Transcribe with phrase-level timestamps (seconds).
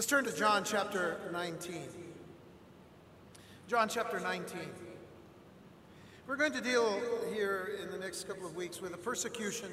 [0.00, 1.76] Let's turn to John chapter 19.
[3.68, 4.58] John chapter 19.
[6.26, 6.98] We're going to deal
[7.34, 9.68] here in the next couple of weeks with the persecution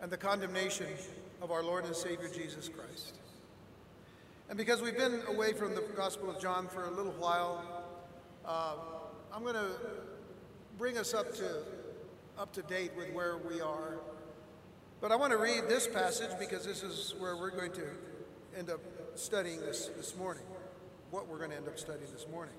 [0.00, 0.86] and the condemnation
[1.42, 3.16] of our Lord and Savior Jesus Christ.
[4.48, 7.84] And because we've been away from the Gospel of John for a little while,
[8.46, 8.76] uh,
[9.30, 9.72] I'm going to
[10.78, 11.64] bring us up to
[12.38, 13.98] up to date with where we are.
[15.02, 17.88] But I want to read this passage because this is where we're going to
[18.56, 18.80] end up
[19.14, 20.44] studying this this morning.
[21.10, 22.54] What we're going to end up studying this morning.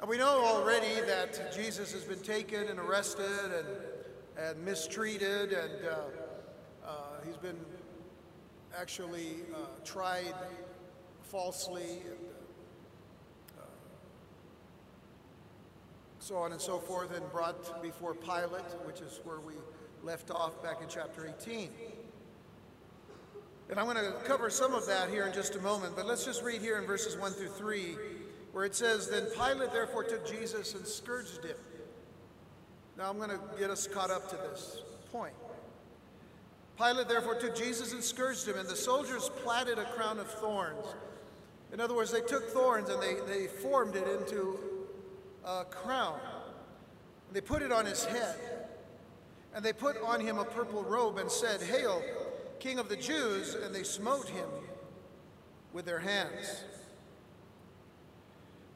[0.00, 5.84] And we know already that Jesus has been taken and arrested and, and mistreated, and
[5.84, 6.92] uh, uh,
[7.24, 7.58] he's been
[8.78, 10.34] actually uh, tried
[11.22, 12.18] falsely, and
[13.58, 13.62] uh,
[16.18, 19.54] so on and so forth, and brought before Pilate, which is where we
[20.02, 21.68] left off back in chapter 18.
[23.70, 26.24] And I'm going to cover some of that here in just a moment, but let's
[26.24, 27.96] just read here in verses 1 through 3
[28.52, 31.56] where it says, Then Pilate therefore took Jesus and scourged him.
[32.98, 35.34] Now I'm going to get us caught up to this point.
[36.76, 40.84] Pilate therefore took Jesus and scourged him, and the soldiers platted a crown of thorns.
[41.72, 44.58] In other words, they took thorns and they, they formed it into
[45.44, 46.18] a crown.
[47.32, 48.34] They put it on his head.
[49.54, 52.02] And they put on him a purple robe and said, Hail,
[52.60, 53.54] King of the Jews!
[53.54, 54.48] And they smote him
[55.72, 56.64] with their hands.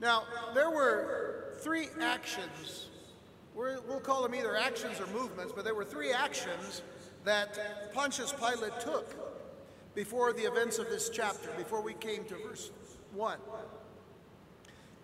[0.01, 2.89] Now, there were three actions.
[3.55, 6.83] we will call them either actions or movements, but there were three actions
[7.25, 9.15] that Pontius Pilate took
[9.95, 12.71] before the events of this chapter, before we came to verse
[13.13, 13.39] 1.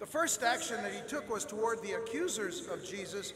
[0.00, 3.32] The first action that he took was toward the accusers of Jesus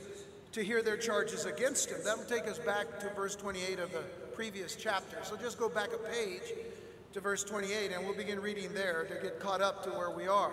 [0.52, 1.98] to hear their charges against him.
[2.04, 4.02] That will take us back to verse 28 of the
[4.34, 5.16] previous chapter.
[5.22, 6.52] So just go back a page
[7.12, 10.26] to verse 28 and we'll begin reading there to get caught up to where we
[10.26, 10.50] are.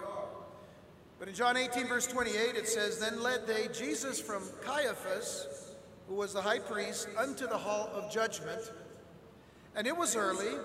[1.18, 5.76] But in John 18, verse 28, it says, Then led they Jesus from Caiaphas,
[6.08, 8.72] who was the high priest, unto the hall of judgment.
[9.76, 10.58] And it was early,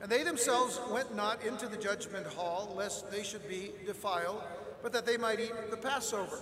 [0.00, 4.42] and they themselves went not into the judgment hall, lest they should be defiled,
[4.82, 6.38] but that they might eat the Passover.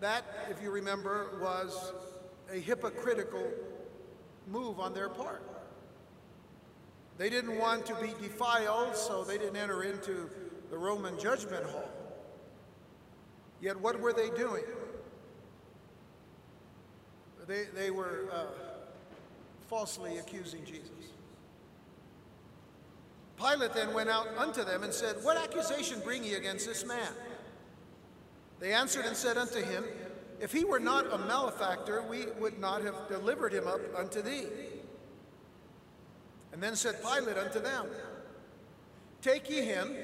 [0.00, 1.92] That, if you remember, was
[2.52, 3.50] a hypocritical
[4.48, 5.42] move on their part.
[7.16, 10.28] They didn't want to be defiled, so they didn't enter into
[10.70, 11.88] the Roman judgment hall.
[13.60, 14.64] Yet what were they doing?
[17.46, 18.46] They, they were uh,
[19.68, 20.90] falsely accusing Jesus.
[23.36, 27.08] Pilate then went out unto them and said, What accusation bring ye against this man?
[28.60, 29.84] They answered and said unto him,
[30.40, 34.46] If he were not a malefactor, we would not have delivered him up unto thee.
[36.52, 37.86] And then said Pilate unto them,
[39.22, 39.94] Take ye him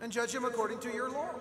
[0.00, 1.34] and judge him according to your law.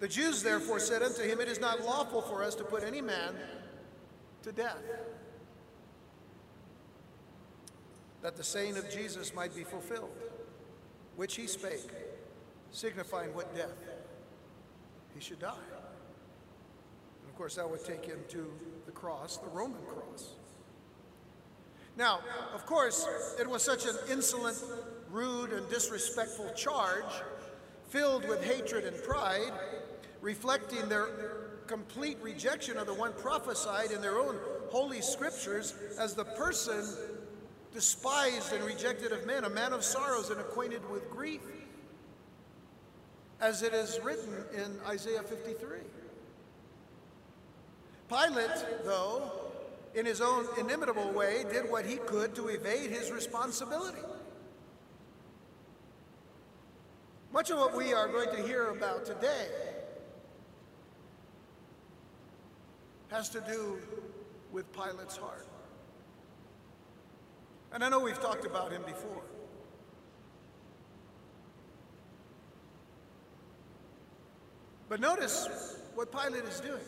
[0.00, 3.00] The Jews therefore said unto him, It is not lawful for us to put any
[3.00, 3.36] man
[4.42, 4.82] to death,
[8.22, 10.10] that the saying of Jesus might be fulfilled,
[11.14, 11.88] which he spake,
[12.72, 13.76] signifying what death
[15.14, 15.54] he should die.
[17.32, 18.52] Of course, that would take him to
[18.84, 20.34] the cross, the Roman cross.
[21.96, 22.20] Now,
[22.54, 23.06] of course,
[23.40, 24.58] it was such an insolent,
[25.10, 27.10] rude, and disrespectful charge,
[27.88, 29.50] filled with hatred and pride,
[30.20, 31.08] reflecting their
[31.66, 34.36] complete rejection of the one prophesied in their own
[34.68, 36.84] holy scriptures as the person
[37.72, 41.40] despised and rejected of men, a man of sorrows and acquainted with grief,
[43.40, 45.78] as it is written in Isaiah 53.
[48.08, 49.30] Pilate, though,
[49.94, 53.98] in his own inimitable way, did what he could to evade his responsibility.
[57.32, 59.48] Much of what we are going to hear about today
[63.10, 63.78] has to do
[64.52, 65.46] with Pilate's heart.
[67.72, 69.22] And I know we've talked about him before.
[74.90, 76.82] But notice what Pilate is doing.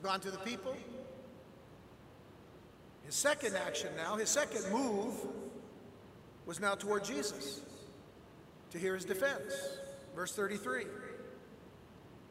[0.00, 0.74] He's gone to the people.
[3.02, 5.12] His second action now, his second move,
[6.46, 7.60] was now toward Jesus
[8.70, 9.52] to hear his defense.
[10.16, 10.84] Verse 33.
[10.84, 10.90] And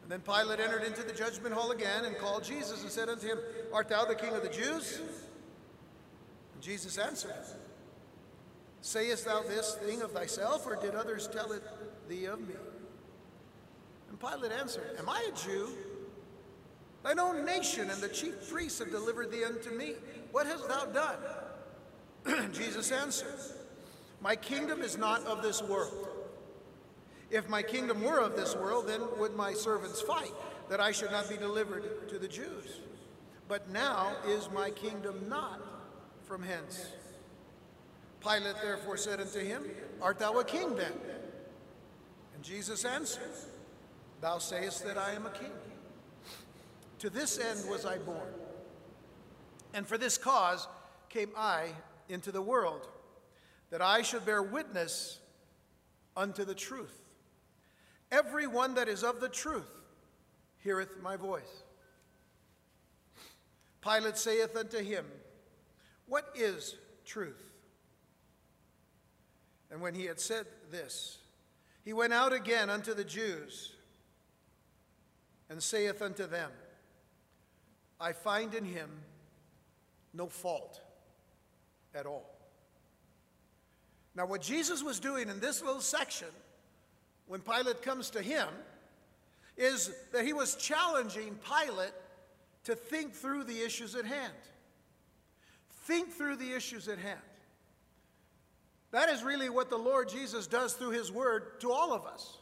[0.08, 3.38] Then Pilate entered into the judgment hall again and called Jesus and said unto him,
[3.72, 5.00] Art thou the king of the Jews?
[6.54, 7.34] And Jesus answered,
[8.80, 11.62] Sayest thou this thing of thyself, or did others tell it
[12.08, 12.54] thee of me?
[14.08, 15.68] And Pilate answered, Am I a Jew?
[17.02, 19.94] Thine own nation and the chief priests have delivered thee unto me.
[20.32, 22.52] What hast thou done?
[22.52, 23.38] Jesus answered,
[24.20, 26.08] My kingdom is not of this world.
[27.30, 30.32] If my kingdom were of this world, then would my servants fight,
[30.68, 32.80] that I should not be delivered to the Jews.
[33.48, 35.60] But now is my kingdom not
[36.24, 36.86] from hence.
[38.20, 39.64] Pilate therefore said unto him,
[40.02, 40.92] Art thou a king then?
[42.34, 43.32] And Jesus answered,
[44.20, 45.52] Thou sayest that I am a king.
[47.00, 48.28] To this end was I born,
[49.72, 50.68] and for this cause
[51.08, 51.68] came I
[52.10, 52.86] into the world,
[53.70, 55.18] that I should bear witness
[56.14, 57.00] unto the truth.
[58.12, 59.70] Every one that is of the truth
[60.58, 61.62] heareth my voice.
[63.80, 65.06] Pilate saith unto him,
[66.06, 66.76] What is
[67.06, 67.50] truth?
[69.70, 71.16] And when he had said this,
[71.82, 73.72] he went out again unto the Jews
[75.48, 76.50] and saith unto them,
[78.00, 78.88] I find in him
[80.14, 80.80] no fault
[81.94, 82.34] at all.
[84.14, 86.28] Now, what Jesus was doing in this little section
[87.26, 88.48] when Pilate comes to him
[89.56, 91.92] is that he was challenging Pilate
[92.64, 94.32] to think through the issues at hand.
[95.84, 97.20] Think through the issues at hand.
[98.90, 102.38] That is really what the Lord Jesus does through his word to all of us.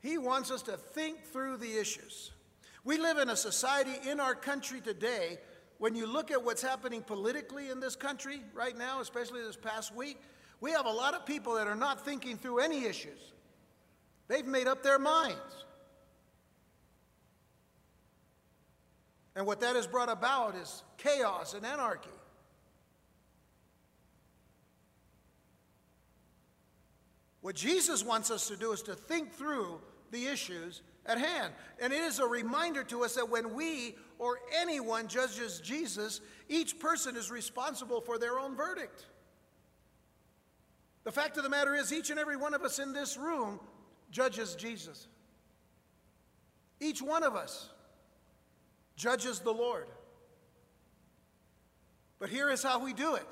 [0.00, 2.32] He wants us to think through the issues.
[2.88, 5.36] We live in a society in our country today,
[5.76, 9.94] when you look at what's happening politically in this country right now, especially this past
[9.94, 10.18] week,
[10.62, 13.34] we have a lot of people that are not thinking through any issues.
[14.28, 15.66] They've made up their minds.
[19.36, 22.08] And what that has brought about is chaos and anarchy.
[27.42, 29.78] What Jesus wants us to do is to think through
[30.10, 31.52] the issues at hand.
[31.80, 36.78] And it is a reminder to us that when we or anyone judges Jesus, each
[36.78, 39.06] person is responsible for their own verdict.
[41.04, 43.58] The fact of the matter is, each and every one of us in this room
[44.10, 45.08] judges Jesus.
[46.80, 47.70] Each one of us
[48.94, 49.86] judges the Lord.
[52.18, 53.26] But here is how we do it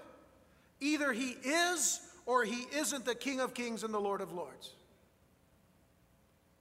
[0.79, 4.75] either he is or he isn't the King of Kings and the Lord of Lords.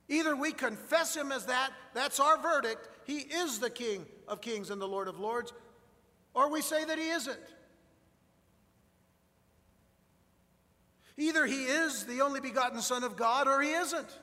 [0.08, 4.70] Either we confess him as that, that's our verdict, he is the King of Kings
[4.70, 5.54] and the Lord of Lords,
[6.34, 7.40] or we say that he isn't.
[11.18, 14.20] Either he is the only begotten Son of God or he isn't.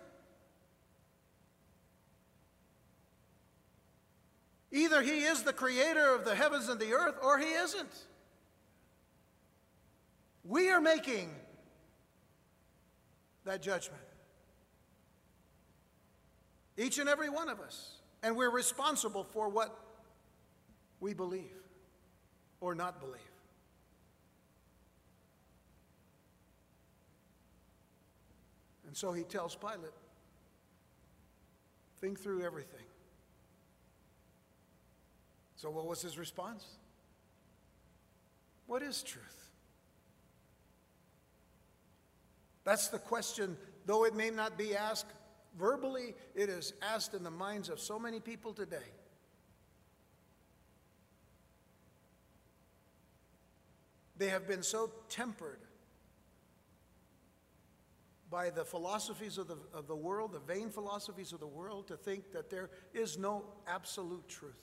[4.70, 7.93] Either he is the creator of the heavens and the earth or he isn't.
[10.44, 11.31] We are making
[13.44, 14.01] that judgment.
[16.76, 17.98] Each and every one of us.
[18.22, 19.76] And we're responsible for what
[21.00, 21.50] we believe
[22.60, 23.20] or not believe.
[28.86, 29.90] And so he tells Pilate,
[32.00, 32.84] think through everything.
[35.56, 36.66] So, what was his response?
[38.66, 39.48] What is truth?
[42.64, 45.06] That's the question, though it may not be asked
[45.58, 48.76] verbally, it is asked in the minds of so many people today.
[54.16, 55.58] They have been so tempered
[58.31, 61.96] by the philosophies of the, of the world, the vain philosophies of the world, to
[61.96, 64.55] think that there is no absolute truth.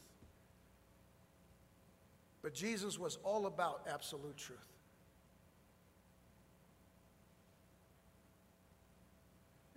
[2.42, 4.58] But Jesus was all about absolute truth.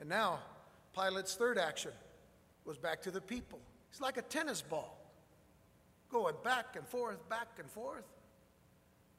[0.01, 0.41] And now,
[0.95, 1.93] Pilate's third action
[2.65, 3.59] was back to the people.
[3.91, 4.99] He's like a tennis ball,
[6.11, 8.05] going back and forth, back and forth.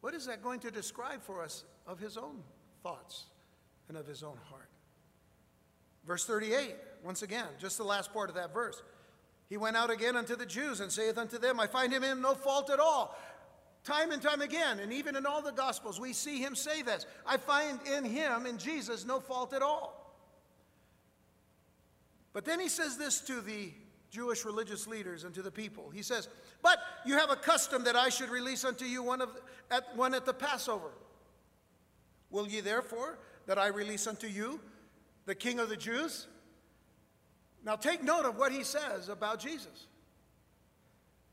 [0.01, 2.44] What is that going to describe for us of his own
[2.82, 3.25] thoughts?
[3.88, 4.70] and of his own heart.
[6.06, 8.82] Verse 38, once again, just the last part of that verse.
[9.50, 12.22] He went out again unto the Jews and saith unto them, I find him in
[12.22, 13.18] no fault at all.
[13.84, 17.06] Time and time again, and even in all the Gospels, we see him say this
[17.25, 20.02] I find in him, in Jesus, no fault at all.
[22.34, 23.72] But then he says this to the
[24.10, 25.90] Jewish religious leaders and to the people.
[25.92, 26.28] He says,
[26.62, 29.30] But you have a custom that I should release unto you one, of,
[29.72, 30.92] at, one at the Passover.
[32.30, 34.60] Will ye therefore that I release unto you,
[35.25, 36.28] the King of the Jews?
[37.63, 39.88] Now take note of what he says about Jesus.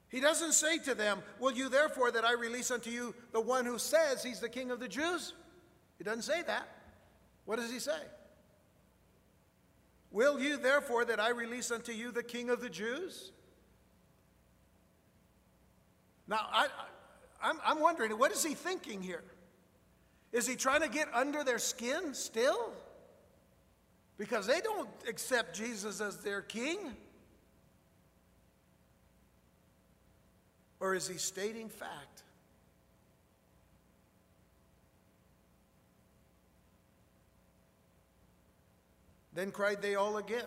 [0.08, 3.64] He doesn't say to them, Will you therefore that I release unto you the one
[3.64, 5.34] who says he's the King of the Jews?
[5.98, 6.68] He doesn't say that.
[7.44, 8.00] What does he say?
[10.10, 13.32] Will you therefore that I release unto you the King of the Jews?
[16.26, 16.68] Now, I,
[17.42, 19.24] I'm, I'm wondering, what is he thinking here?
[20.32, 22.72] Is he trying to get under their skin still?
[24.16, 26.78] Because they don't accept Jesus as their king?
[30.78, 32.22] Or is he stating fact?
[39.32, 40.46] Then cried they all again.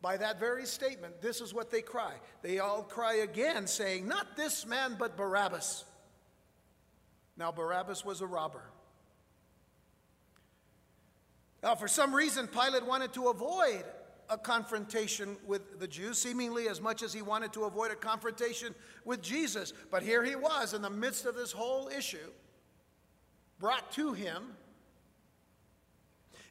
[0.00, 2.12] By that very statement, this is what they cry.
[2.42, 5.84] They all cry again, saying, Not this man, but Barabbas.
[7.36, 8.62] Now, Barabbas was a robber.
[11.62, 13.84] Now, for some reason, Pilate wanted to avoid
[14.28, 18.74] a confrontation with the Jews, seemingly as much as he wanted to avoid a confrontation
[19.04, 19.72] with Jesus.
[19.90, 22.30] But here he was in the midst of this whole issue,
[23.58, 24.42] brought to him.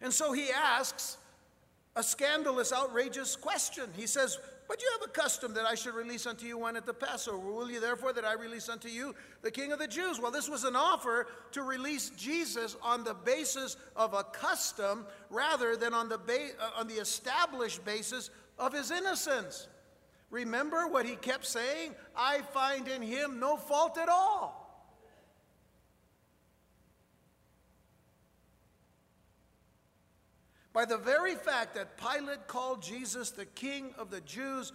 [0.01, 1.17] And so he asks
[1.95, 3.89] a scandalous, outrageous question.
[3.95, 6.85] He says, But you have a custom that I should release unto you one at
[6.85, 7.37] the Passover.
[7.37, 10.19] Will you therefore that I release unto you the King of the Jews?
[10.19, 15.75] Well, this was an offer to release Jesus on the basis of a custom rather
[15.75, 19.67] than on the, ba- uh, on the established basis of his innocence.
[20.31, 21.93] Remember what he kept saying?
[22.17, 24.62] I find in him no fault at all.
[30.73, 34.73] By the very fact that Pilate called Jesus the king of the Jews,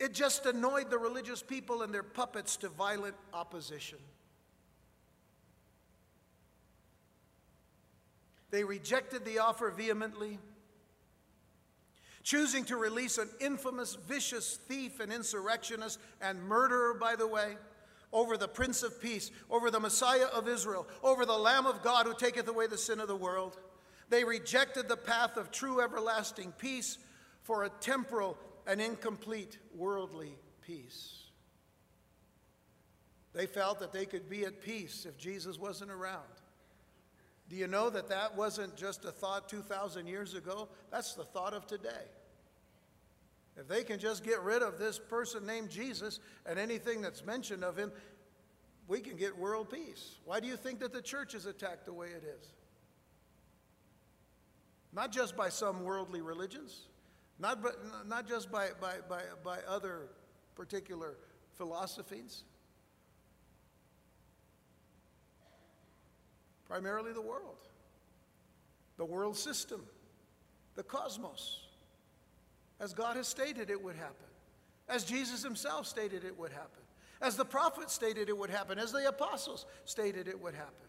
[0.00, 3.98] it just annoyed the religious people and their puppets to violent opposition.
[8.50, 10.38] They rejected the offer vehemently,
[12.24, 17.56] choosing to release an infamous, vicious thief and insurrectionist and murderer, by the way,
[18.12, 22.06] over the Prince of Peace, over the Messiah of Israel, over the Lamb of God
[22.06, 23.56] who taketh away the sin of the world.
[24.08, 26.98] They rejected the path of true everlasting peace
[27.42, 30.36] for a temporal and incomplete worldly
[30.66, 31.24] peace.
[33.32, 36.22] They felt that they could be at peace if Jesus wasn't around.
[37.48, 40.68] Do you know that that wasn't just a thought 2,000 years ago?
[40.90, 41.90] That's the thought of today.
[43.56, 47.62] If they can just get rid of this person named Jesus and anything that's mentioned
[47.62, 47.92] of him,
[48.88, 50.16] we can get world peace.
[50.24, 52.52] Why do you think that the church is attacked the way it is?
[54.96, 56.86] Not just by some worldly religions,
[57.38, 57.76] not, but,
[58.08, 60.08] not just by, by, by, by other
[60.54, 61.18] particular
[61.58, 62.44] philosophies.
[66.66, 67.58] Primarily the world,
[68.96, 69.82] the world system,
[70.76, 71.66] the cosmos,
[72.80, 74.26] as God has stated it would happen,
[74.88, 76.82] as Jesus himself stated it would happen,
[77.20, 80.85] as the prophets stated it would happen, as the apostles stated it would happen.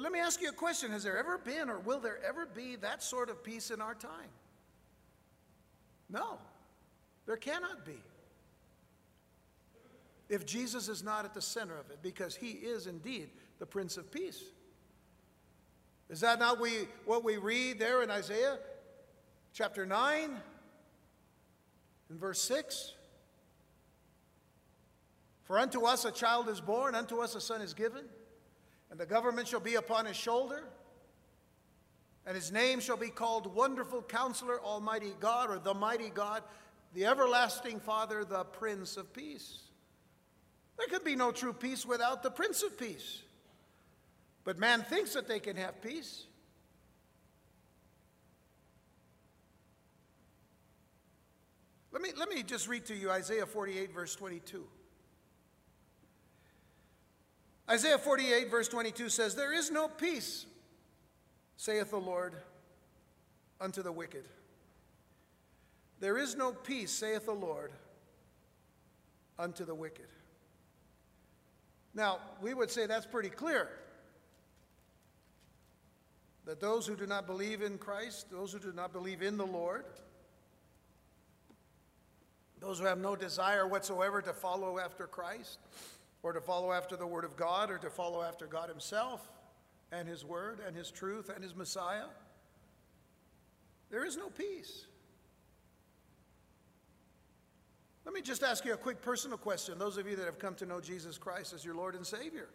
[0.00, 2.46] But let me ask you a question Has there ever been, or will there ever
[2.46, 4.30] be, that sort of peace in our time?
[6.08, 6.38] No,
[7.26, 8.00] there cannot be.
[10.30, 13.28] If Jesus is not at the center of it, because he is indeed
[13.58, 14.42] the Prince of Peace.
[16.08, 18.56] Is that not we, what we read there in Isaiah
[19.52, 20.30] chapter 9
[22.08, 22.94] and verse 6?
[25.44, 28.04] For unto us a child is born, unto us a son is given
[28.90, 30.64] and the government shall be upon his shoulder,
[32.26, 36.42] and his name shall be called Wonderful Counselor, Almighty God, or the Mighty God,
[36.94, 39.60] the Everlasting Father, the Prince of Peace.
[40.76, 43.22] There could be no true peace without the Prince of Peace.
[44.44, 46.24] But man thinks that they can have peace.
[51.92, 54.64] Let me, let me just read to you Isaiah 48, verse 22.
[57.70, 60.46] Isaiah 48, verse 22 says, There is no peace,
[61.56, 62.34] saith the Lord,
[63.60, 64.24] unto the wicked.
[66.00, 67.70] There is no peace, saith the Lord,
[69.38, 70.08] unto the wicked.
[71.94, 73.68] Now, we would say that's pretty clear.
[76.46, 79.46] That those who do not believe in Christ, those who do not believe in the
[79.46, 79.84] Lord,
[82.58, 85.58] those who have no desire whatsoever to follow after Christ,
[86.22, 89.30] or to follow after the Word of God, or to follow after God Himself
[89.92, 92.06] and His Word and His truth and His Messiah,
[93.90, 94.86] there is no peace.
[98.04, 100.54] Let me just ask you a quick personal question, those of you that have come
[100.56, 102.48] to know Jesus Christ as your Lord and Savior.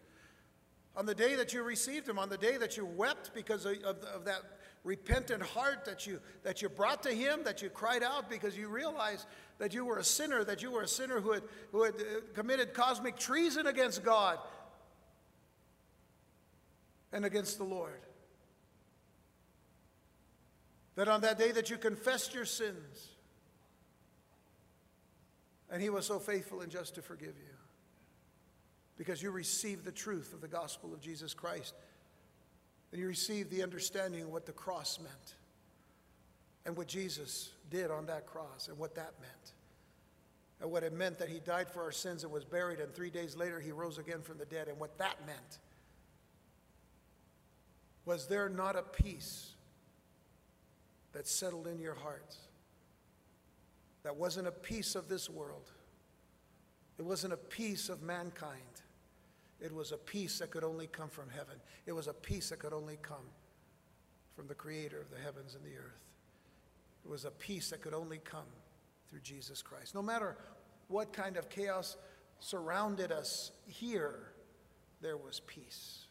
[0.98, 3.84] On the day that you received Him, on the day that you wept because of,
[3.84, 4.42] of, that
[4.84, 8.70] repentant heart that you, that you brought to Him, that you cried out because you
[8.70, 9.28] realized
[9.58, 12.22] that you were a sinner, that you were a sinner who had, who had uh,
[12.34, 14.38] committed cosmic treason against God
[17.12, 18.02] and against the Lord.
[20.96, 23.10] That on that day that you confessed your sins
[25.70, 27.54] And he was so faithful and just to forgive you
[28.98, 31.74] because you received the truth of the gospel of Jesus Christ
[32.92, 35.36] and you received the understanding of what the cross meant
[36.66, 39.52] and what Jesus did on that cross and what that meant
[40.62, 43.10] and what it meant that he died for our sins and was buried and three
[43.10, 45.60] days later he rose again from the dead and what that meant
[48.06, 49.52] was there not a peace
[51.14, 52.38] that settled in your hearts
[54.06, 55.72] that wasn't a peace of this world.
[57.00, 58.62] It wasn't a peace of mankind.
[59.60, 61.56] It was a peace that could only come from heaven.
[61.88, 63.26] It was a peace that could only come
[64.36, 66.05] from the creator of the heavens and the earth.
[67.06, 68.48] It was a peace that could only come
[69.08, 69.94] through Jesus Christ.
[69.94, 70.36] No matter
[70.88, 71.96] what kind of chaos
[72.40, 74.32] surrounded us here,
[75.02, 76.06] there was peace.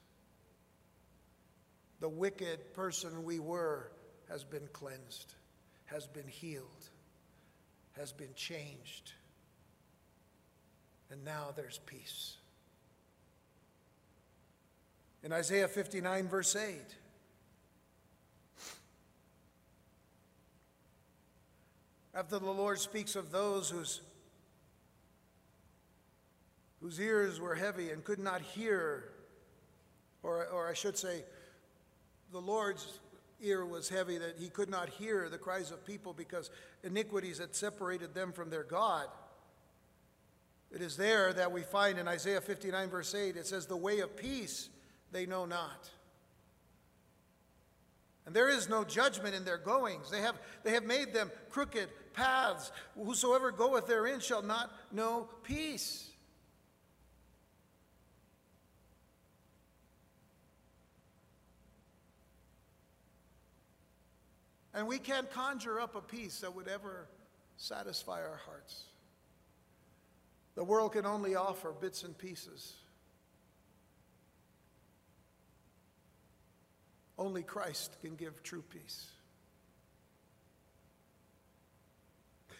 [2.00, 3.90] The wicked person we were
[4.28, 5.34] has been cleansed,
[5.86, 6.90] has been healed
[7.96, 9.12] has been changed.
[11.10, 12.36] And now there's peace.
[15.22, 16.80] In Isaiah 59, verse 8,
[22.14, 24.00] after the Lord speaks of those whose,
[26.80, 29.10] whose ears were heavy and could not hear,
[30.22, 31.24] or, or I should say,
[32.30, 33.00] the Lord's
[33.42, 36.50] ear was heavy that he could not hear the cries of people because
[36.82, 39.06] iniquities had separated them from their God.
[40.70, 44.00] It is there that we find in Isaiah 59, verse 8, it says, The way
[44.00, 44.68] of peace
[45.12, 45.90] they know not.
[48.26, 50.10] And there is no judgment in their goings.
[50.10, 52.72] They have, they have made them crooked paths.
[52.96, 56.10] Whosoever goeth therein shall not know peace.
[64.72, 67.06] And we can't conjure up a peace that would ever
[67.56, 68.84] satisfy our hearts.
[70.56, 72.74] The world can only offer bits and pieces.
[77.18, 79.06] Only Christ can give true peace.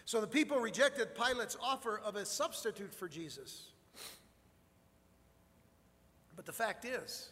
[0.05, 3.69] So the people rejected Pilate's offer of a substitute for Jesus.
[6.35, 7.31] But the fact is,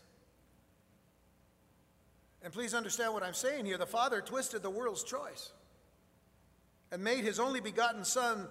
[2.42, 3.78] and please understand what I'm saying here.
[3.78, 5.54] The Father twisted the world's choice
[6.92, 8.48] and made his only begotten Son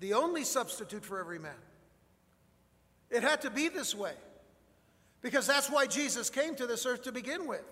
[0.00, 1.52] the only substitute for every man.
[3.10, 4.14] It had to be this way
[5.22, 7.64] because that's why Jesus came to this earth to begin with.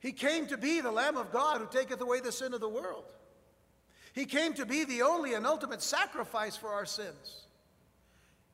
[0.00, 2.68] He came to be the Lamb of God who taketh away the sin of the
[2.68, 3.04] world.
[4.12, 7.46] He came to be the only and ultimate sacrifice for our sins.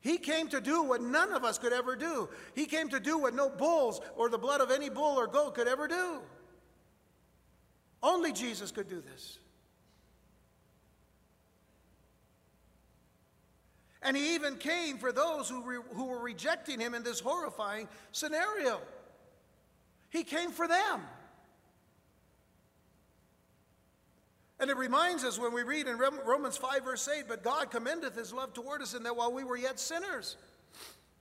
[0.01, 2.27] He came to do what none of us could ever do.
[2.55, 5.55] He came to do what no bulls or the blood of any bull or goat
[5.55, 6.19] could ever do.
[8.01, 9.39] Only Jesus could do this.
[14.01, 17.87] And he even came for those who, re- who were rejecting him in this horrifying
[18.11, 18.81] scenario.
[20.09, 21.01] He came for them.
[24.63, 28.15] And it reminds us when we read in Romans 5, verse 8, but God commendeth
[28.15, 30.37] his love toward us in that while we were yet sinners,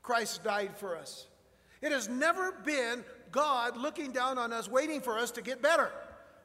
[0.00, 1.26] Christ died for us.
[1.81, 5.90] It has never been God looking down on us, waiting for us to get better,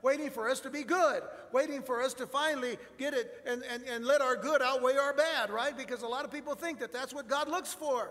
[0.01, 3.83] waiting for us to be good, waiting for us to finally get it and, and,
[3.83, 5.77] and let our good outweigh our bad, right?
[5.77, 8.09] Because a lot of people think that that's what God looks for.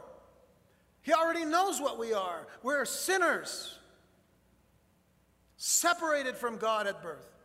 [1.02, 2.46] He already knows what we are.
[2.62, 3.80] We're sinners,
[5.56, 7.35] separated from God at birth.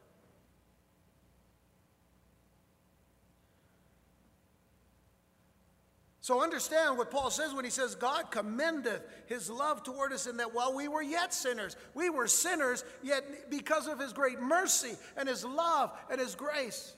[6.24, 10.38] So understand what Paul says when he says, God commendeth his love toward us in
[10.38, 14.94] that while we were yet sinners, we were sinners, yet because of his great mercy
[15.18, 16.94] and his love and his grace,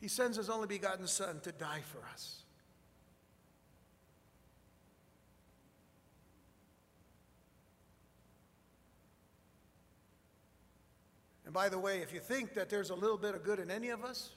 [0.00, 2.42] he sends his only begotten Son to die for us.
[11.44, 13.70] And by the way, if you think that there's a little bit of good in
[13.70, 14.30] any of us,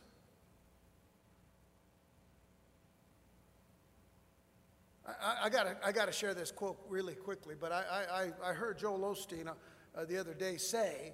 [5.21, 8.77] I, I gotta, I gotta share this quote really quickly, but I, I, I heard
[8.77, 9.53] Joel Osteen uh,
[9.95, 11.13] uh, the other day say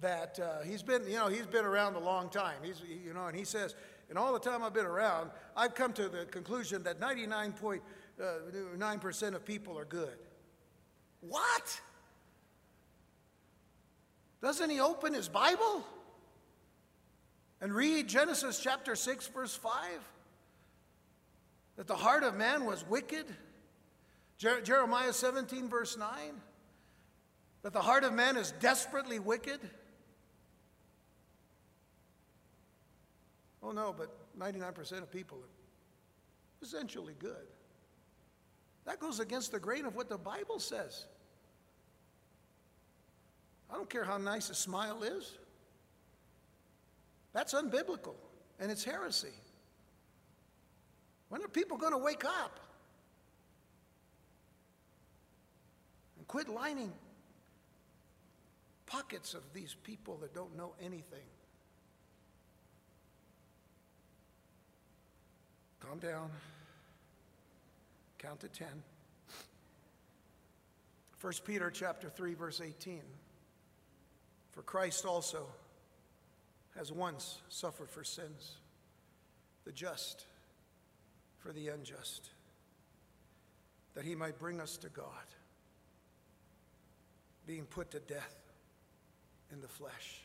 [0.00, 2.56] that uh, he's been, you know, he's been around a long time.
[2.62, 3.74] He's, you know, and he says,
[4.10, 7.82] in all the time I've been around, I've come to the conclusion that 99.9%
[8.20, 10.16] uh, of people are good.
[11.20, 11.80] What?
[14.40, 15.84] Doesn't he open his Bible
[17.60, 19.72] and read Genesis chapter 6, verse 5?
[21.78, 23.24] That the heart of man was wicked.
[24.36, 26.08] Jer- Jeremiah 17, verse 9,
[27.62, 29.60] that the heart of man is desperately wicked.
[33.62, 37.46] Oh no, but 99% of people are essentially good.
[38.84, 41.06] That goes against the grain of what the Bible says.
[43.70, 45.38] I don't care how nice a smile is.
[47.32, 48.16] That's unbiblical
[48.58, 49.28] and it's heresy.
[51.28, 52.58] When are people going to wake up
[56.16, 56.92] and quit lining
[58.86, 61.26] pockets of these people that don't know anything?
[65.80, 66.30] Calm down.
[68.18, 68.66] Count to 10.
[71.20, 73.00] 1 Peter chapter 3 verse 18.
[74.52, 75.46] For Christ also
[76.76, 78.56] has once suffered for sins,
[79.64, 80.26] the just
[81.38, 82.30] for the unjust,
[83.94, 85.06] that he might bring us to God,
[87.46, 88.36] being put to death
[89.52, 90.20] in the flesh,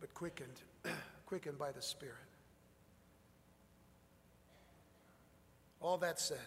[0.00, 0.60] but quickened,
[1.26, 2.16] quickened by the Spirit.
[5.80, 6.38] All that said,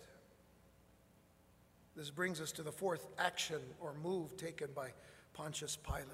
[1.95, 4.89] this brings us to the fourth action or move taken by
[5.33, 6.05] Pontius Pilate.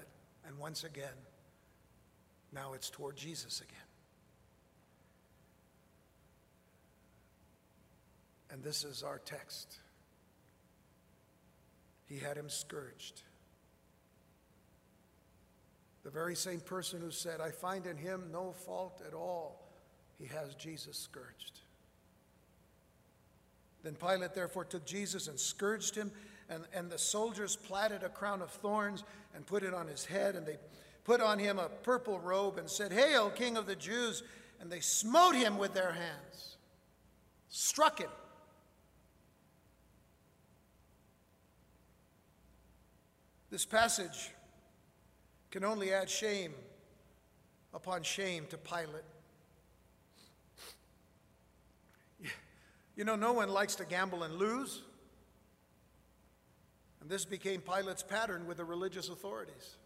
[0.46, 1.14] And once again,
[2.52, 3.87] now it's toward Jesus again.
[8.58, 9.78] And this is our text.
[12.06, 13.22] He had him scourged.
[16.02, 19.70] The very same person who said, I find in him no fault at all,
[20.18, 21.60] he has Jesus scourged.
[23.84, 26.10] Then Pilate therefore took Jesus and scourged him,
[26.50, 29.04] and, and the soldiers platted a crown of thorns
[29.36, 30.56] and put it on his head, and they
[31.04, 34.24] put on him a purple robe and said, Hail, King of the Jews!
[34.60, 36.56] And they smote him with their hands,
[37.50, 38.10] struck him.
[43.50, 44.30] This passage
[45.50, 46.52] can only add shame
[47.72, 49.04] upon shame to Pilate.
[52.96, 54.82] You know, no one likes to gamble and lose.
[57.00, 59.76] And this became Pilate's pattern with the religious authorities.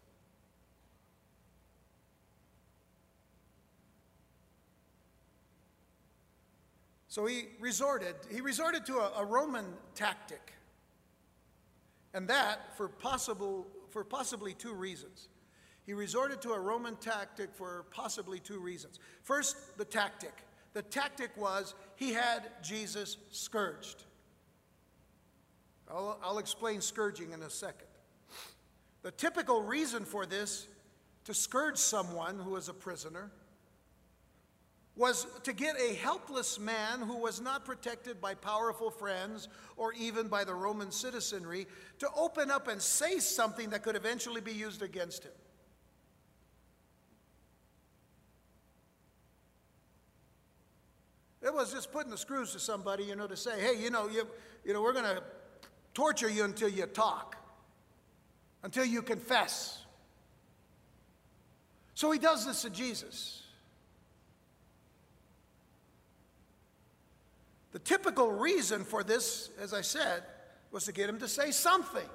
[7.07, 10.52] So he resorted, he resorted to a, a Roman tactic.
[12.13, 15.29] And that for possible for possibly two reasons.
[15.85, 18.99] He resorted to a Roman tactic for possibly two reasons.
[19.21, 20.33] First, the tactic.
[20.73, 24.03] The tactic was he had Jesus scourged.
[25.87, 27.87] I'll, I'll explain scourging in a second.
[29.03, 30.67] The typical reason for this,
[31.25, 33.31] to scourge someone who was a prisoner,
[34.95, 40.27] was to get a helpless man who was not protected by powerful friends or even
[40.27, 41.65] by the Roman citizenry
[41.99, 45.31] to open up and say something that could eventually be used against him.
[51.41, 54.07] It was just putting the screws to somebody, you know, to say, hey, you know,
[54.07, 54.27] you,
[54.63, 55.21] you know, we're going to
[55.93, 57.35] torture you until you talk,
[58.63, 59.83] until you confess.
[61.95, 63.42] So he does this to Jesus.
[67.73, 70.23] The typical reason for this, as I said,
[70.71, 72.07] was to get him to say something.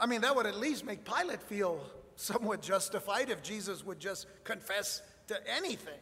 [0.00, 1.84] I mean, that would at least make Pilate feel
[2.16, 6.00] somewhat justified if Jesus would just confess to anything.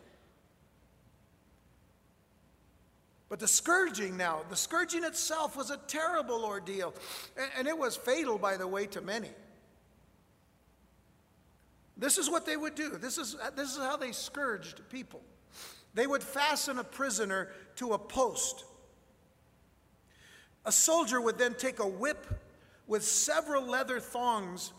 [3.29, 6.95] But the scourging now, the scourging itself was a terrible ordeal.
[7.57, 9.31] And, it was fatal, by the way, to many.
[11.97, 12.91] This is what they would do.
[12.91, 15.21] This is, this is how they scourged people.
[15.95, 18.65] They would fasten a prisoner to a post.
[20.65, 22.27] A soldier would then take a whip
[22.87, 24.73] with several leather thongs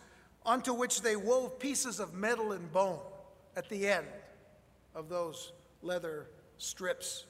[0.46, 3.00] onto which they wove pieces of metal and bone
[3.56, 4.08] at the end
[4.96, 7.26] of those leather strips.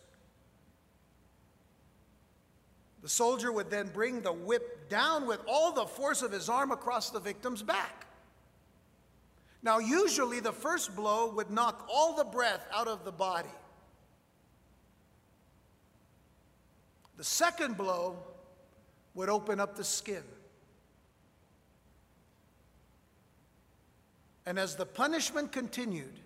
[3.02, 6.72] The soldier would then bring the whip down with all the force of his arm
[6.72, 8.06] across the victim's back.
[9.64, 13.50] Now, usually the first blow would knock all the breath out of the body.
[17.22, 18.18] The second blow
[19.14, 20.24] would open up the skin.
[24.48, 26.20] And as the punishment continued,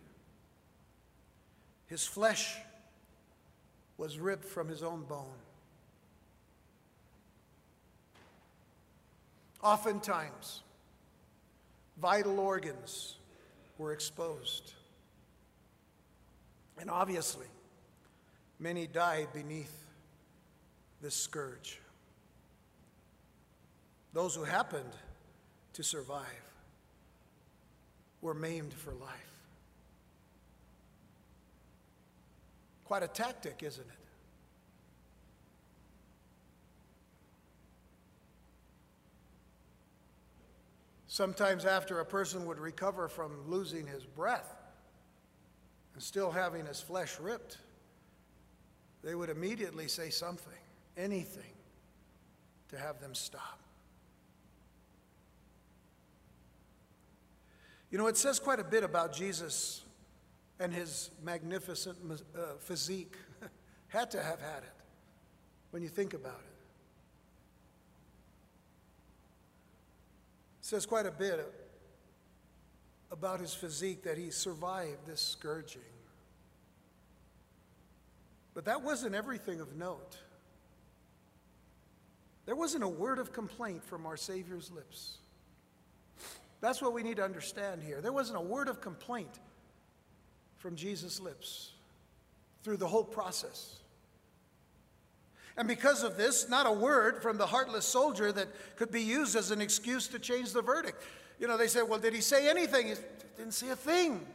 [1.88, 2.56] his flesh
[3.98, 5.36] was ripped from his own bone.
[9.62, 10.62] Oftentimes,
[12.02, 13.18] vital organs
[13.78, 14.72] were exposed.
[16.80, 17.48] And obviously,
[18.62, 19.85] many died beneath
[21.02, 21.80] this scourge.
[24.14, 24.92] Those who happened
[25.74, 26.26] to survive
[28.22, 29.12] were maimed for life.
[32.86, 34.06] Quite a tactic, isn't it?
[41.08, 44.54] Sometimes, after a person would recover from losing his breath
[45.94, 47.58] and still having his flesh ripped,
[49.02, 50.52] they would immediately say something
[50.98, 51.54] anything,
[52.70, 53.60] to have them stop.
[57.92, 59.84] You know, it says quite a bit about Jesus
[60.60, 63.16] and his magnificent uh, physique.
[63.88, 64.74] Had to have had it
[65.72, 66.56] when you think about it.
[70.60, 71.40] It says quite a bit
[73.12, 75.82] about his physique that he survived this scourging.
[78.54, 80.18] But that wasn't everything of note.
[82.46, 85.18] There wasn't a word of complaint from our Savior's lips.
[86.62, 88.02] That's what we need to understand here.
[88.02, 89.40] There wasn't a word of complaint
[90.58, 91.72] from Jesus' lips
[92.64, 93.78] through the whole process.
[95.58, 99.36] And because of this, not a word from the heartless soldier that could be used
[99.36, 101.02] as an excuse to change the verdict.
[101.40, 102.88] You know, they said, well, did he say anything?
[102.88, 102.96] He
[103.38, 104.26] didn't say a thing.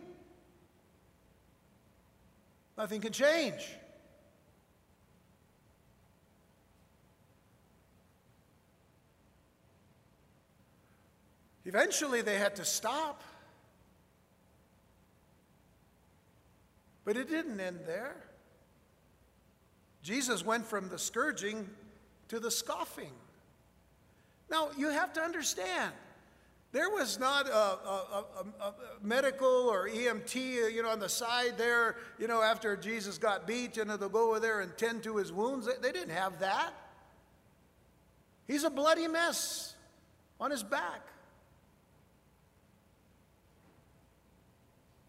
[2.78, 3.68] Nothing can change.
[11.64, 13.22] Eventually, they had to stop.
[17.04, 18.16] But it didn't end there.
[20.02, 21.68] Jesus went from the scourging
[22.28, 23.12] to the scoffing.
[24.50, 25.92] Now, you have to understand,
[26.72, 28.24] there was not a, a,
[28.60, 32.76] a, a, medical or EMT, uh, you know, on the side there, you know, after
[32.76, 35.66] Jesus got beat, you know, they'll go over there and tend to his wounds.
[35.66, 36.72] They, they didn't have that.
[38.46, 39.74] He's a bloody mess
[40.40, 41.06] on his back.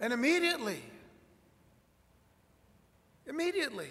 [0.02, 0.82] And immediately,
[3.28, 3.90] immediately,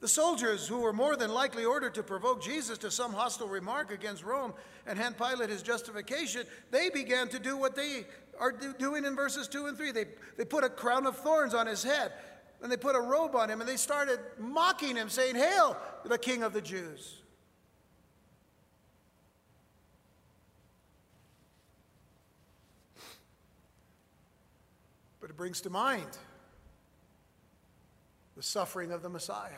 [0.00, 3.92] the soldiers, who were more than likely ordered to provoke Jesus to some hostile remark
[3.92, 4.54] against Rome
[4.86, 8.06] and hand Pilate his justification, they began to do what they
[8.40, 9.92] are do, doing in verses 2 and 3.
[9.92, 12.12] They, they put a crown of thorns on his head,
[12.60, 16.18] and they put a robe on him, and they started mocking him, saying, Hail, the
[16.18, 17.20] King of the Jews.
[25.40, 26.18] Brings to mind
[28.36, 29.48] the suffering of the Messiah.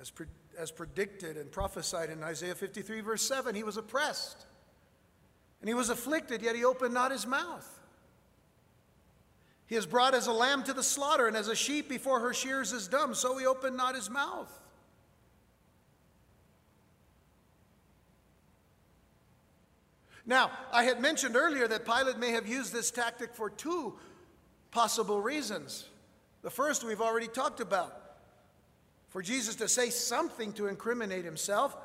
[0.00, 4.46] As, pre- as predicted and prophesied in Isaiah 53, verse 7, he was oppressed
[5.60, 7.68] and he was afflicted, yet he opened not his mouth.
[9.66, 12.32] He is brought as a lamb to the slaughter, and as a sheep before her
[12.32, 14.61] shears is dumb, so he opened not his mouth.
[20.24, 23.94] Now, I had mentioned earlier that Pilate may have used this tactic for two
[24.70, 25.88] possible reasons.
[26.42, 27.98] The first we've already talked about
[29.08, 31.76] for Jesus to say something to incriminate himself.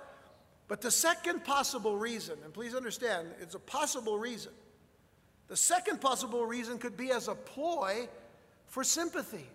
[0.67, 4.51] But the second possible reason, and please understand, it's a possible reason.
[5.47, 8.07] The second possible reason could be as a ploy
[8.67, 9.45] for sympathy.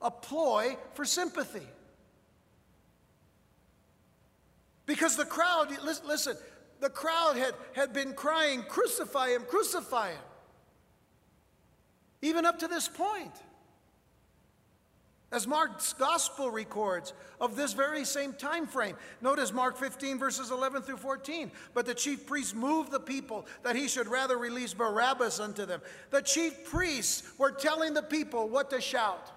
[0.00, 1.66] A ploy for sympathy.
[4.86, 6.36] Because the crowd, listen,
[6.80, 10.22] the crowd had, had been crying, Crucify him, crucify him.
[12.22, 13.32] Even up to this point.
[15.32, 18.96] As Mark's gospel records of this very same time frame.
[19.20, 21.52] Notice Mark 15, verses 11 through 14.
[21.72, 25.82] But the chief priests moved the people that he should rather release Barabbas unto them.
[26.10, 29.30] The chief priests were telling the people what to shout.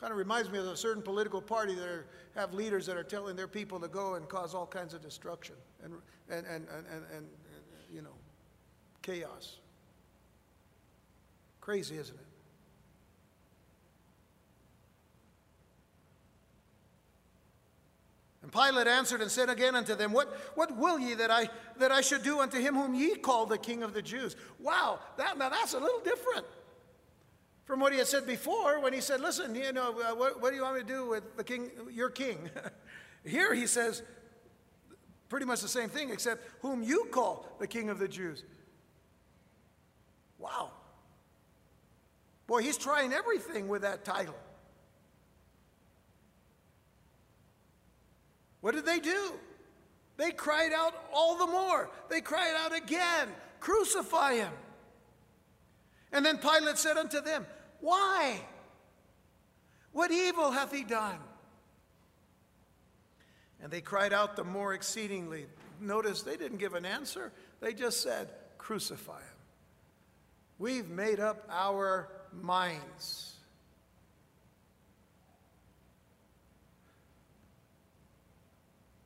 [0.00, 3.04] Kind of reminds me of a certain political party that are, have leaders that are
[3.04, 5.92] telling their people to go and cause all kinds of destruction and,
[6.30, 7.26] and, and, and, and, and
[7.92, 8.14] you know,
[9.02, 9.58] chaos.
[11.60, 12.26] Crazy, isn't it?
[18.42, 21.92] And Pilate answered and said again unto them, What, what will ye that I, that
[21.92, 24.34] I should do unto him whom ye call the King of the Jews?
[24.60, 26.46] Wow, that, now that's a little different
[27.70, 30.50] from what he had said before when he said, Listen, you know, uh, what, what,
[30.50, 32.50] do you want me to do with the king, your king?
[33.24, 34.02] Here he says
[35.28, 38.42] pretty much the same thing, except whom you call the king of the Jews.
[40.40, 40.72] Wow.
[42.48, 44.34] Boy, he's trying everything with that title.
[48.62, 49.32] What did they do?
[50.16, 51.88] They cried out all the more.
[52.08, 53.28] They cried out again,
[53.60, 54.52] Crucify him.
[56.12, 57.46] And then Pilate said unto them,
[57.80, 58.40] why?
[59.92, 61.18] What evil hath he done?
[63.62, 65.46] And they cried out the more exceedingly.
[65.80, 67.32] Notice they didn't give an answer.
[67.60, 69.36] They just said, crucify him.
[70.58, 73.34] We've made up our minds.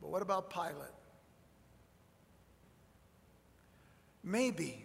[0.00, 0.74] But what about Pilate?
[4.22, 4.84] Maybe,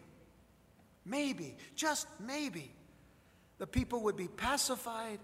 [1.05, 2.71] maybe, just maybe,
[3.59, 5.19] the people would be pacified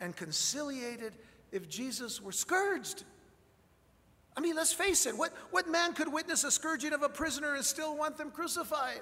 [0.00, 1.12] and conciliated
[1.52, 3.04] if Jesus were scourged.
[4.36, 7.54] I mean, let's face it, what, what man could witness a scourging of a prisoner
[7.54, 9.00] and still want them crucified?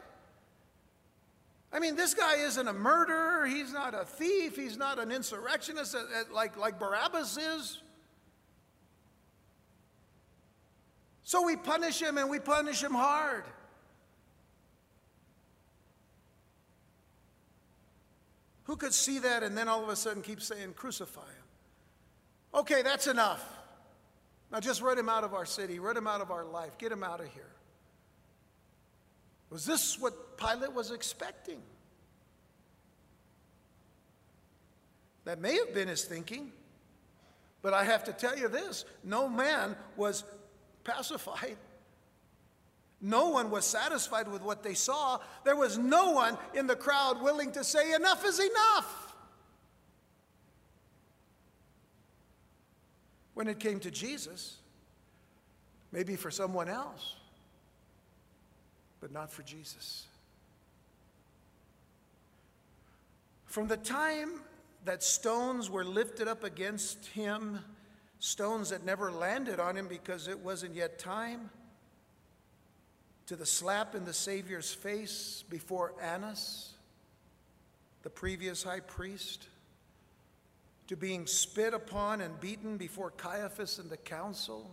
[1.73, 5.95] I mean, this guy isn't a murderer, he's not a thief, he's not an insurrectionist
[5.95, 7.81] uh, uh, like, like Barabbas is.
[11.23, 13.45] So we punish him and we punish him hard.
[18.65, 21.45] Who could see that and then all of a sudden keep saying, crucify him?
[22.55, 23.45] Okay, that's enough.
[24.51, 26.93] Now just run him out of our city, run him out of our life, get
[26.93, 27.51] him out of here.
[29.51, 31.61] Was this what Pilate was expecting?
[35.25, 36.53] That may have been his thinking,
[37.63, 40.25] but I have to tell you this no man was
[40.85, 41.57] pacified.
[43.05, 45.19] No one was satisfied with what they saw.
[45.45, 49.15] There was no one in the crowd willing to say, Enough is enough.
[53.35, 54.59] When it came to Jesus,
[55.91, 57.17] maybe for someone else,
[59.01, 60.07] but not for Jesus.
[63.47, 64.43] From the time
[64.85, 67.59] that stones were lifted up against him,
[68.21, 71.51] stones that never landed on him because it wasn't yet time,
[73.33, 76.75] to the slap in the Savior's face before Annas,
[78.03, 79.49] the previous high priest,
[80.89, 84.71] to being spit upon and beaten before Caiaphas and the council,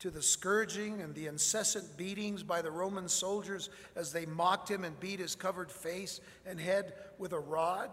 [0.00, 4.82] to the scourging and the incessant beatings by the Roman soldiers as they mocked him
[4.82, 7.90] and beat his covered face and head with a rod.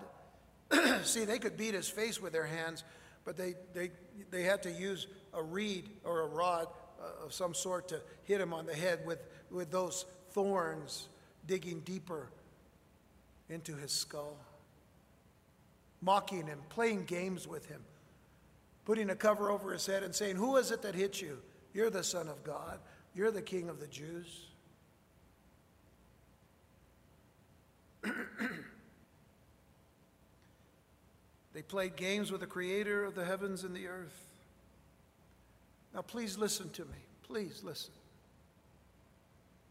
[1.04, 2.84] See, they could beat his face with their hands,
[3.26, 3.92] but they, they,
[4.32, 6.68] they had to use a reed or a rod
[7.24, 11.08] of some sort to hit him on the head with, with those thorns
[11.46, 12.30] digging deeper
[13.50, 14.38] into his skull,
[16.02, 17.82] mocking him, playing games with him,
[18.86, 21.40] putting a cover over his head and saying, Who is it that hit you?
[21.74, 22.80] You're the Son of God,
[23.14, 24.48] you're the King of the Jews.
[31.54, 34.33] they played games with the creator of the heavens and the earth.
[35.94, 36.98] Now, please listen to me.
[37.24, 37.94] Please listen.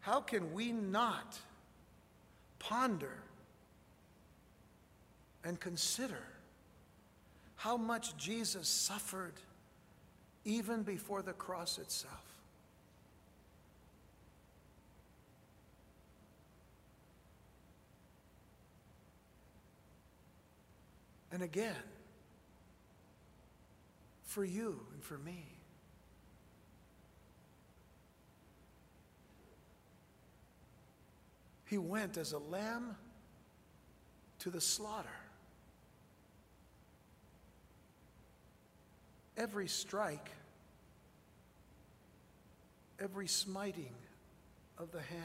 [0.01, 1.39] How can we not
[2.59, 3.23] ponder
[5.45, 6.23] and consider
[7.57, 9.35] how much Jesus suffered
[10.45, 12.33] even before the cross itself?
[21.33, 21.75] And again,
[24.25, 25.52] for you and for me.
[31.73, 32.97] He went as a lamb
[34.41, 35.09] to the slaughter.
[39.39, 40.29] Every strike,
[43.01, 43.95] every smiting
[44.77, 45.23] of the hand,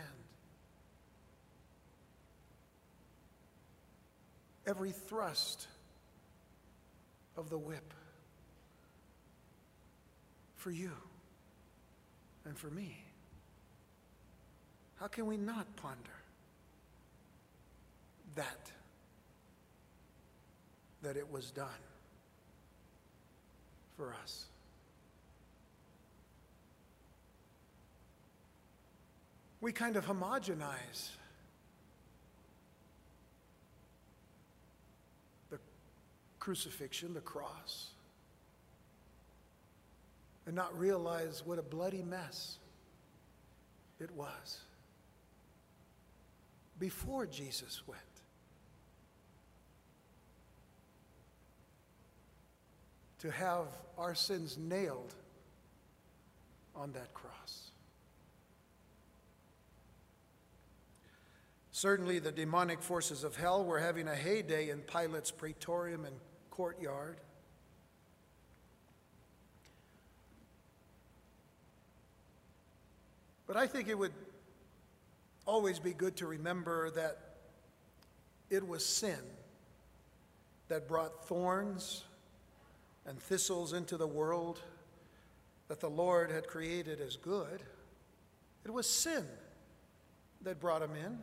[4.65, 5.67] every thrust
[7.35, 7.93] of the whip
[10.55, 10.93] for you
[12.45, 13.03] and for me.
[14.95, 16.16] How can we not ponder?
[18.37, 18.71] That,
[21.01, 21.67] that it was done
[23.97, 24.45] for us.
[29.59, 31.09] We kind of homogenize
[35.49, 35.57] the
[36.39, 37.87] crucifixion, the cross,
[40.45, 42.59] and not realize what a bloody mess
[43.99, 44.59] it was
[46.79, 48.06] before Jesus went.
[53.19, 55.13] To have our sins nailed
[56.75, 57.71] on that cross.
[61.71, 66.15] Certainly, the demonic forces of hell were having a heyday in Pilate's praetorium and
[66.49, 67.17] courtyard.
[73.45, 74.13] But I think it would
[75.45, 77.17] always be good to remember that
[78.49, 79.19] it was sin
[80.67, 82.03] that brought thorns
[83.07, 84.61] and thistles into the world
[85.69, 87.63] that the Lord had created as good.
[88.65, 89.25] It was sin
[90.41, 91.17] that brought him in.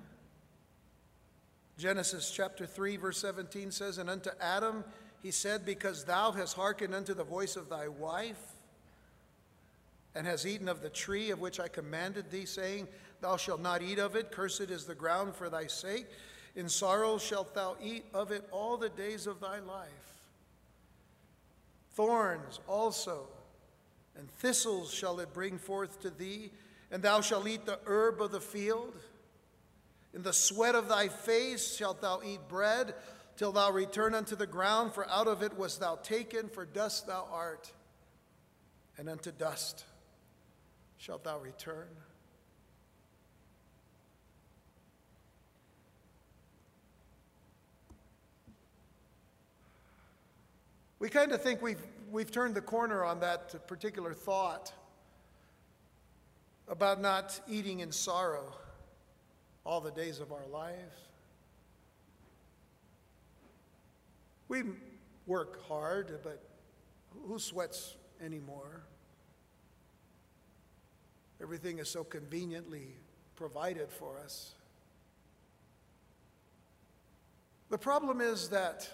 [1.76, 4.84] Genesis chapter 3, verse 17 says, And unto Adam
[5.22, 8.40] he said, Because thou hast hearkened unto the voice of thy wife,
[10.14, 12.86] and hast eaten of the tree of which I commanded thee, saying,
[13.20, 16.06] Thou shalt not eat of it, cursed is the ground for thy sake.
[16.54, 19.88] In sorrow shalt thou eat of it all the days of thy life.
[21.94, 23.28] Thorns also
[24.16, 26.52] and thistles shall it bring forth to thee,
[26.90, 28.94] and thou shalt eat the herb of the field.
[30.12, 32.94] In the sweat of thy face shalt thou eat bread,
[33.36, 37.06] till thou return unto the ground, for out of it wast thou taken, for dust
[37.08, 37.72] thou art,
[38.96, 39.84] and unto dust
[40.96, 41.88] shalt thou return.
[51.04, 54.72] We kind of think we've, we've turned the corner on that particular thought
[56.66, 58.54] about not eating in sorrow
[59.66, 60.96] all the days of our lives.
[64.48, 64.62] We
[65.26, 66.42] work hard, but
[67.28, 68.80] who sweats anymore?
[71.38, 72.94] Everything is so conveniently
[73.36, 74.54] provided for us.
[77.68, 78.88] The problem is that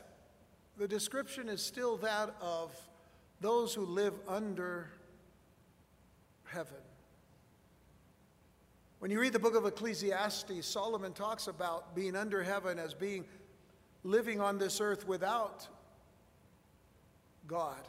[0.81, 2.75] the description is still that of
[3.43, 4.91] those who live under
[6.47, 6.79] heaven.
[8.99, 13.27] When you read the book of Ecclesiastes, Solomon talks about being under heaven as being
[14.05, 15.69] living on this earth without
[17.47, 17.87] God.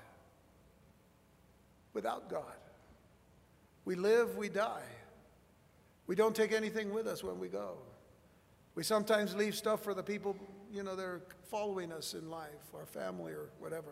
[1.94, 2.44] Without God.
[3.86, 4.84] We live, we die.
[6.08, 7.78] We don't take anything with us when we go.
[8.76, 10.36] We sometimes leave stuff for the people,
[10.72, 13.92] you know, they're following us in life, our family or whatever.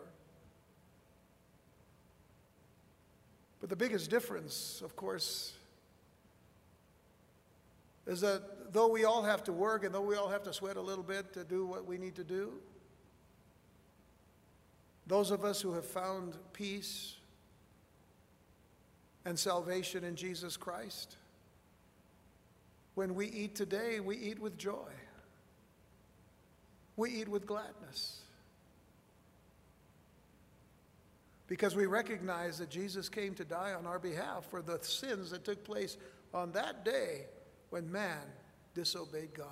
[3.60, 5.52] But the biggest difference, of course,
[8.06, 10.76] is that though we all have to work and though we all have to sweat
[10.76, 12.52] a little bit to do what we need to do,
[15.06, 17.16] those of us who have found peace
[19.26, 21.16] and salvation in Jesus Christ,
[22.94, 24.90] when we eat today, we eat with joy.
[26.96, 28.20] We eat with gladness.
[31.46, 35.44] Because we recognize that Jesus came to die on our behalf for the sins that
[35.44, 35.96] took place
[36.32, 37.26] on that day
[37.70, 38.22] when man
[38.74, 39.46] disobeyed God.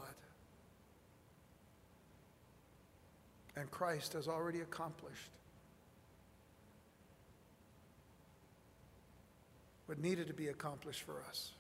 [3.56, 5.30] And Christ has already accomplished
[9.86, 11.52] what needed to be accomplished for us.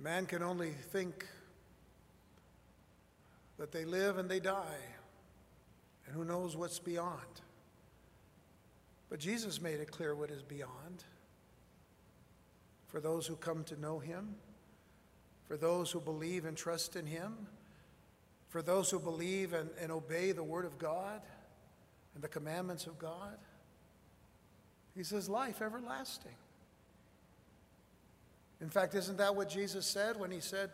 [0.00, 1.26] Man can only think
[3.58, 4.78] that they live and they die,
[6.06, 7.18] and who knows what's beyond.
[9.10, 11.04] But Jesus made it clear what is beyond
[12.86, 14.36] for those who come to know him,
[15.46, 17.48] for those who believe and trust in him,
[18.48, 21.20] for those who believe and, and obey the word of God
[22.14, 23.36] and the commandments of God.
[24.94, 26.32] He says, life everlasting.
[28.60, 30.70] In fact, isn't that what Jesus said when he said,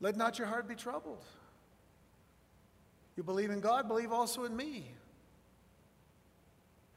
[0.00, 1.24] Let not your heart be troubled?
[3.16, 4.92] You believe in God, believe also in me.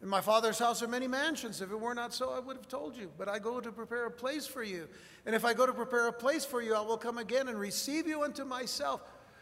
[0.04, 1.62] In my Father's house are many mansions.
[1.62, 3.12] If it were not so, I would have told you.
[3.18, 4.88] But I go to prepare a place for you.
[5.26, 7.60] And if I go to prepare a place for you, I will come again and
[7.60, 9.02] receive you unto myself,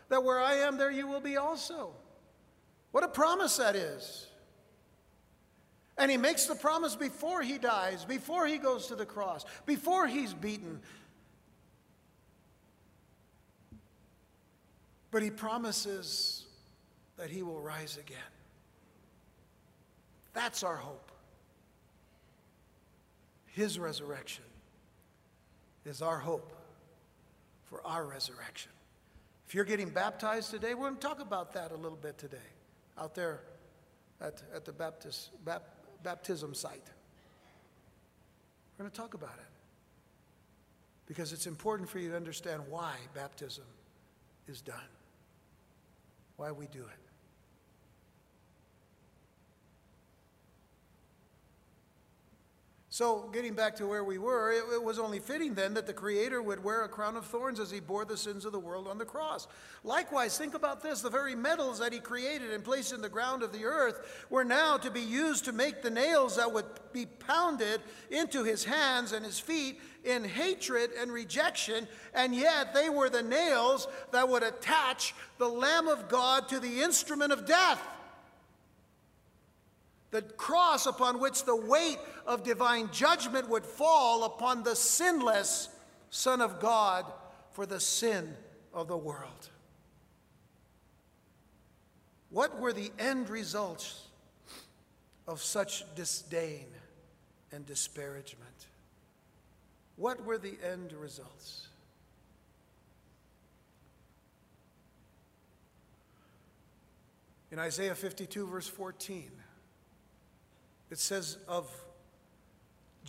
[0.10, 1.92] that where I am, there you will be also.
[2.92, 4.29] What a promise that is.
[6.00, 10.08] And he makes the promise before he dies, before he goes to the cross, before
[10.08, 10.80] he's beaten.
[15.12, 16.46] But he promises
[17.18, 18.18] that he will rise again.
[20.34, 21.12] That's our hope.
[23.48, 24.46] His resurrection
[25.84, 26.54] is our hope
[27.66, 28.72] for our resurrection.
[29.48, 32.38] If you're getting baptized today, we're going to talk about that a little bit today
[32.98, 33.42] out there
[34.22, 36.90] at, at the Baptist, Baptist baptism site.
[38.78, 39.46] We're going to talk about it
[41.06, 43.66] because it's important for you to understand why baptism
[44.48, 44.76] is done,
[46.38, 47.09] why we do it.
[53.00, 55.94] So, getting back to where we were, it, it, was only fitting then that the
[55.94, 58.90] Creator would wear a crown of thorns as he bore the sins of the world
[58.90, 59.48] on the cross.
[59.86, 61.00] Likewise, think about this.
[61.00, 64.44] The very metals that he created and placed in the ground of the earth were
[64.44, 67.80] now to be used to make the nails that would be pounded
[68.12, 73.24] into his hands and his feet in hatred and rejection, and yet they were the
[73.24, 77.82] nails that would attach the Lamb of God to the instrument of death.
[80.12, 82.00] The cross upon which the weight
[82.30, 85.68] of divine judgment would fall upon the sinless
[86.12, 87.04] Son of God
[87.52, 88.36] for the sin
[88.72, 89.50] of the world.
[92.30, 94.04] What were the end results
[95.28, 96.68] of such disdain
[97.52, 98.68] and disparagement?
[99.96, 101.68] What were the end results?
[107.52, 109.32] In Isaiah 52, verse 14,
[110.92, 111.68] it says of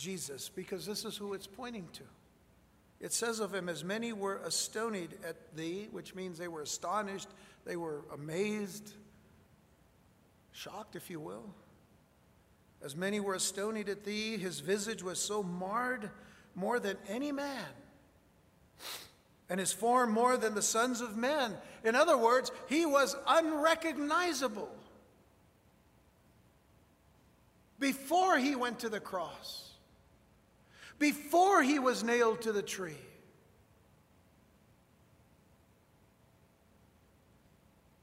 [0.01, 2.03] Jesus, because this is who it's pointing to.
[2.99, 7.29] It says of him, As many were astonished at thee, which means they were astonished,
[7.65, 8.93] they were amazed,
[10.51, 11.53] shocked, if you will.
[12.83, 16.09] As many were astonished at thee, his visage was so marred
[16.55, 17.69] more than any man,
[19.49, 21.53] and his form more than the sons of men.
[21.83, 24.75] In other words, he was unrecognizable
[27.79, 29.70] before he went to the cross,
[31.01, 32.95] before he was nailed to the tree.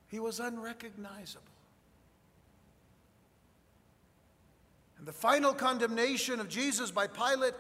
[0.09, 1.45] He was unrecognizable.
[4.99, 7.55] And the final condemnation of Jesus by Pilate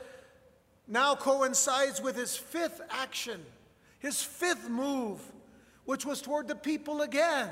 [0.88, 3.40] now coincides with his fifth action,
[4.00, 5.20] his fifth move,
[5.84, 7.48] which was toward the people again.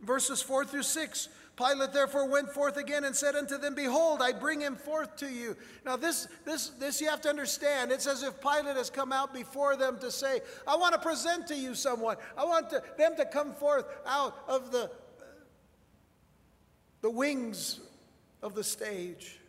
[0.00, 1.28] Verses 4 through 6
[1.58, 5.28] Pilate therefore went forth again and said unto them, Behold, I bring him forth to
[5.28, 5.56] you.
[5.84, 7.90] Now, this, this, this you have to understand.
[7.90, 11.48] It's as if Pilate has come out before them to say, I want to present
[11.48, 12.16] to you someone.
[12.36, 14.88] I want to, them to come forth out of the,
[17.00, 17.80] the wings
[18.40, 19.40] of the stage.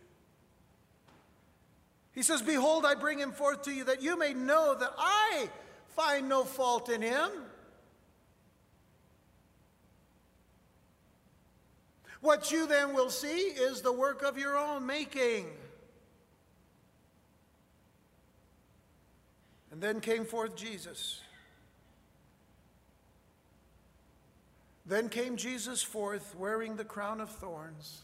[2.12, 5.48] He says, Behold, I bring him forth to you that you may know that I
[5.90, 7.30] find no fault in him.
[12.22, 15.48] What you then will see is the work of your own making.
[19.72, 21.22] And then came forth Jesus.
[24.86, 28.02] Then came Jesus forth wearing the crown of thorns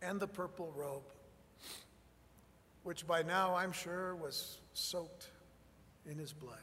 [0.00, 1.02] and the purple robe,
[2.82, 5.28] which by now I'm sure was soaked
[6.10, 6.56] in his blood.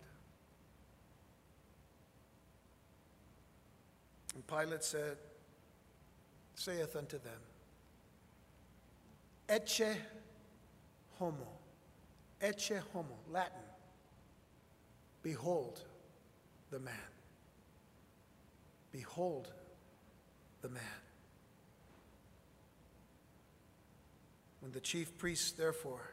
[4.33, 5.17] And Pilate said,
[6.53, 7.39] saith unto them,
[9.49, 9.95] Ecce
[11.17, 11.47] homo,
[12.39, 13.57] ecce homo, Latin,
[15.23, 15.81] behold
[16.69, 16.93] the man.
[18.91, 19.51] Behold
[20.61, 20.83] the man.
[24.59, 26.11] When the chief priests, therefore,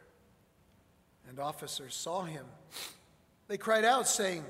[1.28, 2.46] and officers saw him,
[3.48, 4.44] they cried out, saying,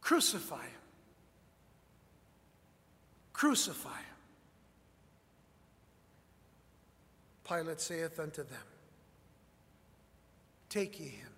[0.00, 0.81] Crucify him!
[3.42, 3.96] Crucify him!
[7.42, 8.62] Pilate saith unto them,
[10.68, 11.28] Take ye him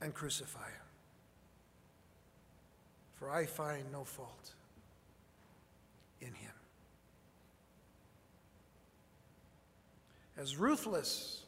[0.00, 0.86] and crucify him.
[3.16, 4.52] For I find no fault
[6.20, 6.52] in him.
[10.38, 11.39] As ruthless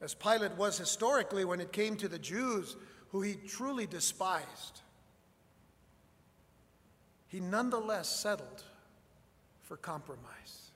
[0.00, 2.76] as Pilate was historically when it came to the Jews
[3.10, 4.80] who he truly despised,
[7.28, 8.64] he nonetheless settled
[9.62, 10.70] for compromise.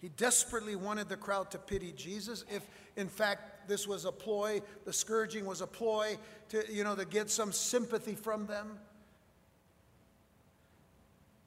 [0.00, 2.44] He desperately wanted the crowd to pity Jesus.
[2.50, 2.66] If,
[2.96, 6.18] in fact, this was a ploy, the scourging was a ploy
[6.50, 8.78] to, you know, to get some sympathy from them.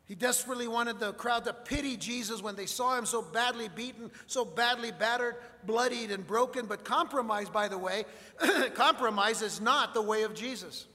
[0.07, 4.09] He desperately wanted the crowd to pity Jesus when they saw him so badly beaten,
[4.25, 5.35] so badly battered,
[5.65, 6.65] bloodied, and broken.
[6.65, 8.05] But compromise, by the way,
[8.73, 10.87] compromise is not the way of Jesus.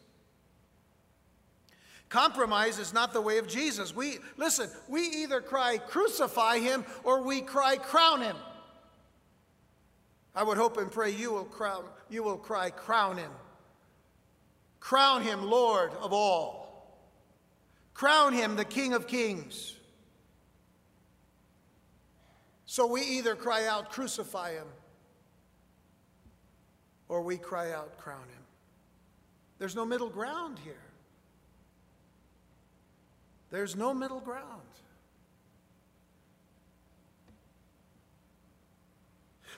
[2.08, 3.94] Compromise is not the way of Jesus.
[3.94, 8.36] We listen, we either cry crucify him or we cry crown him.
[10.34, 13.30] I would hope and pray you will crown you will cry crown him.
[14.80, 16.61] Crown him Lord of all.
[17.94, 19.76] Crown him the King of Kings.
[22.66, 24.66] So we either cry out crucify him
[27.08, 28.42] or we cry out crown him.
[29.58, 30.74] There's no middle ground here.
[33.50, 34.62] There's no middle ground.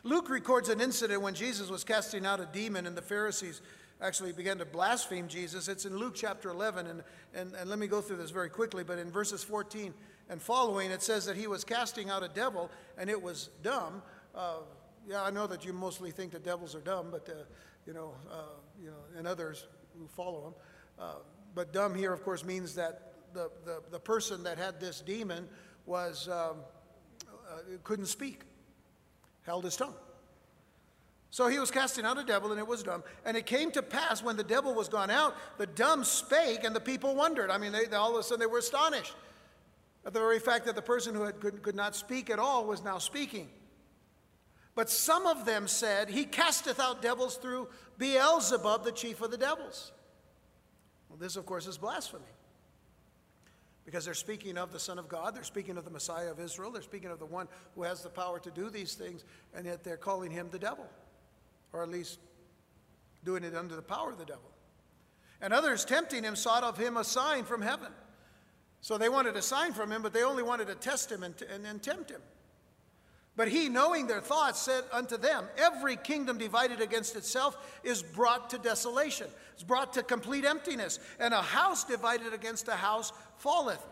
[0.02, 3.62] Luke records an incident when Jesus was casting out a demon and the Pharisees
[4.04, 5.66] actually began to blaspheme Jesus.
[5.66, 7.02] It's in Luke chapter 11, and,
[7.34, 8.84] and, and let me go through this very quickly.
[8.84, 9.94] But in verses 14
[10.28, 14.02] and following, it says that he was casting out a devil and it was dumb.
[14.34, 14.58] Uh,
[15.08, 17.44] yeah, I know that you mostly think that devils are dumb, but uh,
[17.86, 18.42] you know, uh,
[18.80, 19.66] you know, and others
[19.98, 20.54] who follow him.
[20.98, 21.14] Uh,
[21.54, 25.48] but dumb here, of course, means that the, the, the person that had this demon
[25.86, 26.56] was, um,
[27.30, 28.42] uh, couldn't speak,
[29.42, 29.94] held his tongue.
[31.34, 33.02] So he was casting out a devil, and it was dumb.
[33.24, 36.76] And it came to pass when the devil was gone out, the dumb spake, and
[36.76, 37.50] the people wondered.
[37.50, 39.16] I mean, they, they, all of a sudden they were astonished
[40.06, 42.64] at the very fact that the person who had, could, could not speak at all
[42.66, 43.48] was now speaking.
[44.76, 47.66] But some of them said, He casteth out devils through
[47.98, 49.90] Beelzebub, the chief of the devils.
[51.08, 52.22] Well, this, of course, is blasphemy.
[53.84, 56.70] Because they're speaking of the Son of God, they're speaking of the Messiah of Israel,
[56.70, 59.82] they're speaking of the one who has the power to do these things, and yet
[59.82, 60.86] they're calling him the devil
[61.74, 62.20] or at least
[63.24, 64.50] doing it under the power of the devil.
[65.42, 67.92] And others tempting him sought of him a sign from heaven.
[68.80, 71.34] So they wanted a sign from him, but they only wanted to test him and,
[71.52, 72.20] and, and tempt him.
[73.36, 78.50] But he, knowing their thoughts, said unto them, Every kingdom divided against itself is brought
[78.50, 83.84] to desolation, is brought to complete emptiness, and a house divided against a house falleth.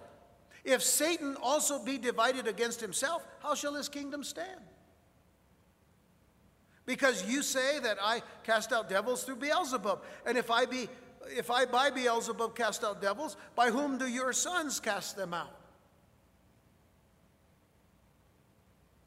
[0.65, 4.61] If Satan also be divided against himself, how shall his kingdom stand?
[6.85, 10.03] Because you say that I cast out devils through Beelzebub.
[10.27, 10.89] And if I be
[11.29, 15.57] if I by Beelzebub cast out devils, by whom do your sons cast them out?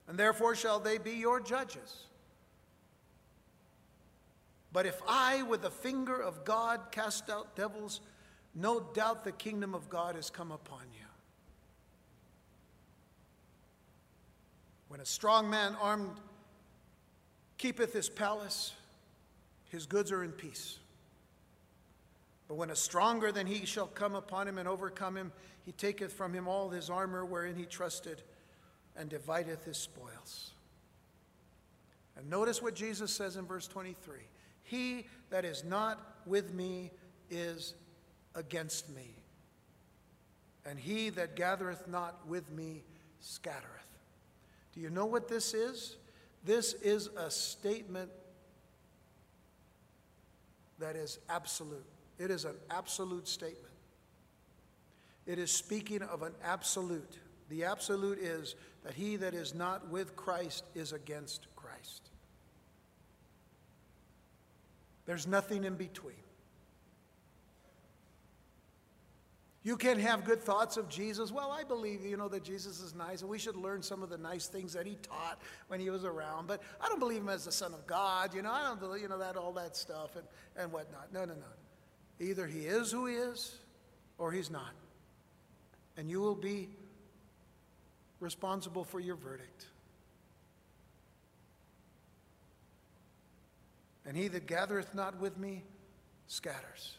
[0.08, 2.06] And therefore shall they be your judges.
[4.72, 8.02] But if I, with the finger of God, cast out devils,
[8.54, 11.06] no doubt the kingdom of God has come upon you.
[14.90, 16.12] When a strong man armed
[17.58, 18.74] keepeth his palace,
[19.70, 20.80] his goods are in peace.
[22.48, 25.32] But when a stronger than he shall come upon him and overcome him,
[25.64, 28.22] he taketh from him all his armor wherein he trusted
[28.96, 30.52] and divideth his spoils.
[32.16, 34.20] And notice what Jesus says in verse 23
[34.64, 36.92] He that is not with me
[37.30, 37.74] is
[38.36, 39.16] against me,
[40.66, 42.84] and he that gathereth not with me
[43.20, 43.66] scattereth.
[44.74, 45.98] Do you know what this is?
[46.46, 48.12] This is a statement
[50.80, 51.86] that is absolute.
[52.20, 53.74] It is an absolute statement.
[55.26, 57.18] It is speaking of an absolute.
[57.50, 62.10] The absolute is that he that is not with Christ is against Christ.
[65.08, 66.16] There's nothing in between.
[69.66, 71.32] You can have good thoughts of Jesus.
[71.32, 74.12] Well, I believe, you know, that Jesus is nice, and we should learn some of
[74.12, 76.46] the nice things that he taught when he was around.
[76.46, 78.36] But I don't believe him as the Son of God.
[78.36, 81.12] You know, I don't believe, you know, that all that stuff and, and whatnot.
[81.12, 82.24] No, no, no.
[82.24, 83.58] Either he is who he is,
[84.20, 84.70] or he's not.
[85.98, 86.70] And you will be
[88.20, 89.66] responsible for your verdict.
[94.06, 95.64] And he that gathereth not with me
[96.28, 96.98] scatters.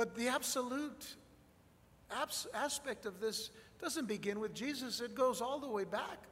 [0.00, 1.14] But the absolute
[2.10, 3.50] abs- aspect of this
[3.82, 6.24] doesn't begin with Jesus, it goes all the way back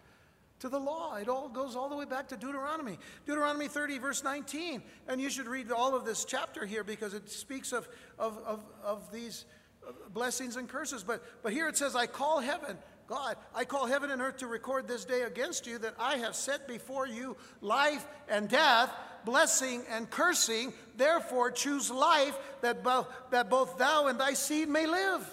[0.61, 1.17] to the law.
[1.17, 2.99] It all goes all the way back to Deuteronomy.
[3.27, 4.83] Deuteronomy 30, verse 19.
[5.07, 7.87] And you should read all of this chapter here because it speaks of,
[8.19, 9.45] of, of, of these
[9.87, 11.03] uh, blessings and curses.
[11.03, 14.47] But, but here it says, I call heaven, God, I call heaven and earth to
[14.47, 18.91] record this day against you that I have set before you life and death,
[19.29, 20.73] blessing and cursing.
[20.97, 25.27] Therefore, choose life that, bo- that both thou and thy seed may live.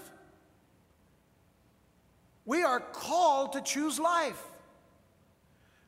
[2.44, 4.42] We are called to choose life.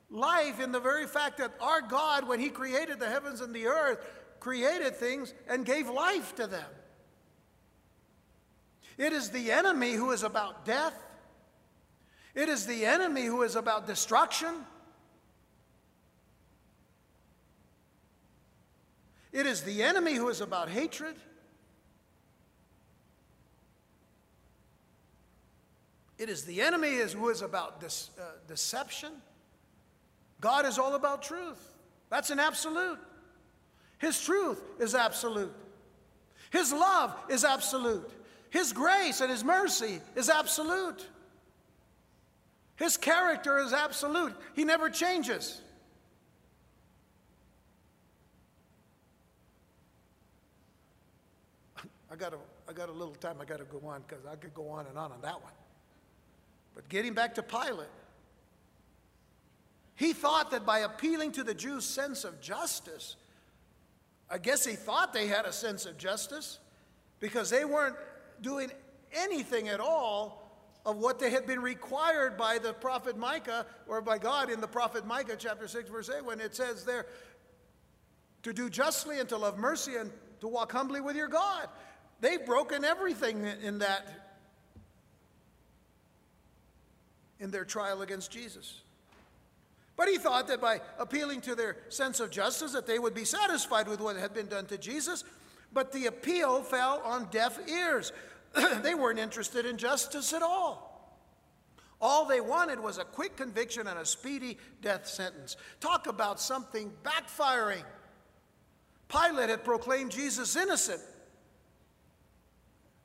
[0.09, 3.67] Life in the very fact that our God, when He created the heavens and the
[3.67, 3.99] earth,
[4.39, 6.69] created things and gave life to them.
[8.97, 10.95] It is the enemy who is about death.
[12.33, 14.55] It is the enemy who is about destruction.
[19.37, 21.13] It is the enemy who is about hatred.
[26.17, 29.11] It is the enemy who is about this, uh, deception.
[30.41, 31.59] God is all about truth.
[32.09, 32.97] That's an absolute.
[33.99, 35.53] His truth is absolute.
[36.49, 38.09] His love is absolute.
[38.49, 41.05] His grace and His mercy is absolute.
[42.75, 44.33] His character is absolute.
[44.55, 45.61] He never changes.
[52.17, 52.37] Got a,
[52.69, 54.85] I got a little time I got to go on because I could go on
[54.87, 55.53] and on on that one.
[56.75, 57.87] But getting back to Pilate,
[59.95, 63.15] he thought that by appealing to the Jews' sense of justice,
[64.29, 66.59] I guess he thought they had a sense of justice
[67.19, 67.95] because they weren't
[68.41, 68.71] doing
[69.11, 70.43] anything at all
[70.85, 74.67] of what they had been required by the prophet Micah or by God in the
[74.67, 77.07] prophet Micah, chapter 6, verse 8, when it says there,
[78.43, 81.67] to do justly and to love mercy and to walk humbly with your God.
[82.19, 84.07] They've broken everything in that,
[87.39, 88.81] in their trial against Jesus.
[89.95, 93.25] But he thought that by appealing to their sense of justice that they would be
[93.25, 95.23] satisfied with what had been done to Jesus.
[95.73, 98.11] But the appeal fell on deaf ears.
[98.83, 100.87] they weren't interested in justice at all.
[101.99, 105.57] All they wanted was a quick conviction and a speedy death sentence.
[105.79, 107.83] Talk about something backfiring.
[109.09, 111.01] Pilate had proclaimed Jesus innocent.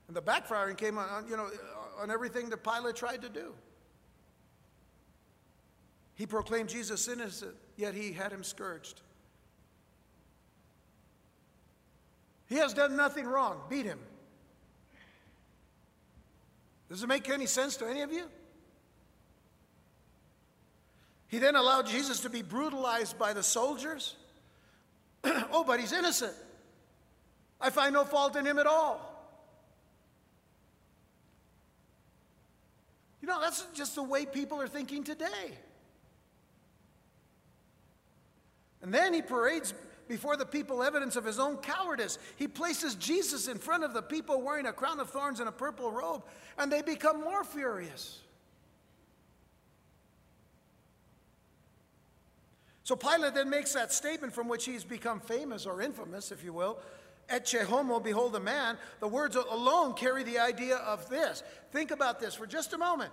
[0.09, 1.49] And the backfiring came on, you know,
[1.99, 3.55] on everything that Pilate tried to do.
[6.15, 9.01] He proclaimed Jesus innocent, yet he had him scourged.
[12.47, 13.61] He has done nothing wrong.
[13.71, 13.99] Beat him.
[16.91, 18.25] Does it make any sense to any of you?
[21.29, 24.17] He then allowed Jesus to be brutalized by the soldiers.
[25.25, 26.35] oh, but he's innocent.
[27.59, 29.12] I find no fault in him at all.
[33.23, 35.53] You know, that's just the way people are thinking today.
[38.83, 39.73] And then he parades
[40.09, 42.19] before the people evidence of his own cowardice.
[42.37, 45.53] He places Jesus in front of the people wearing a crown of thorns and a
[45.53, 46.25] purple robe,
[46.59, 48.19] and they become more furious.
[52.83, 56.53] So Pilate then makes that statement from which he's become famous or infamous, if you
[56.53, 56.81] will.
[57.29, 58.77] Ecce homo, behold a man.
[59.01, 61.43] The words alone carry the idea of this.
[61.71, 63.11] Think about this for just a moment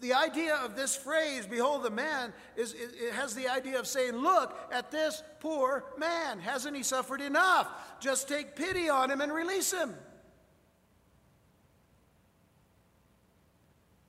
[0.00, 4.12] the idea of this phrase, behold the man, is, it has the idea of saying,
[4.12, 6.38] look at this poor man.
[6.38, 7.68] Hasn't he suffered enough?
[7.98, 9.94] Just take pity on him and release him.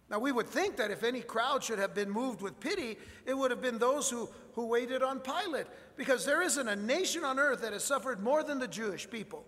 [0.10, 3.38] Now, we would think that if any crowd should have been moved with pity, it
[3.38, 7.38] would have been those who, who waited on Pilate, because there isn't a nation on
[7.38, 9.46] earth that has suffered more than the Jewish people.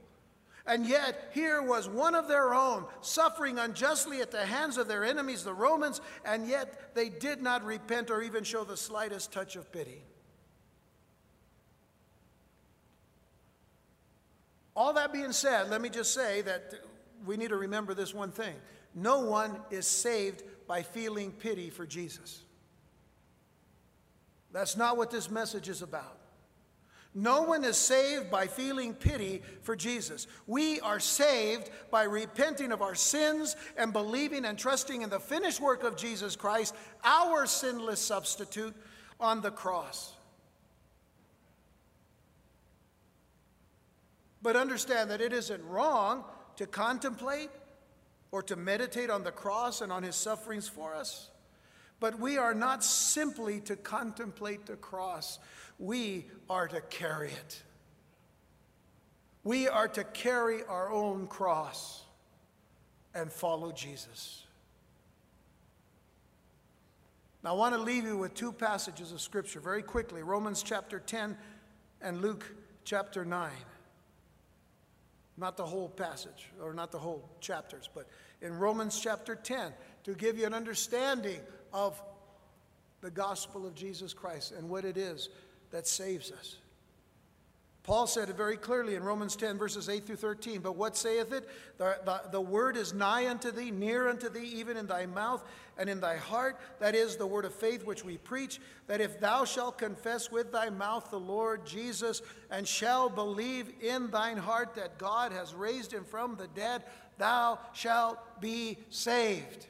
[0.68, 5.04] And yet, here was one of their own suffering unjustly at the hands of their
[5.04, 9.56] enemies, the Romans, and yet they did not repent or even show the slightest touch
[9.56, 10.04] of pity.
[14.76, 16.72] All that being said, let me just say that
[17.26, 18.54] we need to remember this one thing
[18.94, 22.44] no one is saved by feeling pity for Jesus.
[24.52, 26.18] That's not what this message is about.
[27.16, 30.28] No one is saved by feeling pity for Jesus.
[30.46, 35.60] We are saved by repenting of our sins and believing and trusting in the finished
[35.60, 38.76] work of Jesus Christ, our sinless substitute
[39.20, 40.14] on the cross.
[44.42, 46.24] But understand that it isn't wrong
[46.58, 47.50] to contemplate
[48.32, 51.30] or to meditate on the cross and on his sufferings for us.
[52.00, 55.40] But we are not simply to contemplate the cross.
[55.78, 57.64] We are to carry it.
[59.44, 62.04] We are to carry our own cross
[63.14, 64.44] and follow Jesus.
[67.44, 71.00] Now, I want to leave you with two passages of Scripture very quickly Romans chapter
[71.00, 71.38] 10
[72.02, 72.46] and Luke
[72.84, 73.52] chapter 9.
[75.38, 78.08] Not the whole passage, or not the whole chapters, but
[78.42, 79.72] in Romans chapter 10
[80.04, 81.40] to give you an understanding
[81.74, 82.02] of
[83.02, 85.30] the gospel of Jesus Christ and what it is
[85.72, 86.58] that saves us.
[87.84, 90.62] Paul said it very clearly in Romans 10, verses 8 through 13.
[90.62, 91.50] But what saith it?
[91.80, 95.44] The, the, the, word is nigh unto thee, near unto thee, even in thy mouth
[95.76, 96.60] and in thy heart.
[96.80, 98.60] That is the word of faith which we preach.
[98.86, 104.12] That if thou shalt confess with thy mouth the Lord Jesus, and shall believe in
[104.12, 106.84] thine heart that God has raised him from the dead,
[107.18, 109.66] thou shalt be saved.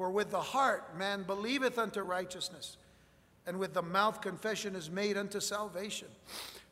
[0.00, 2.78] For with the heart man believeth unto righteousness
[3.46, 6.08] and with the mouth confession is made unto salvation.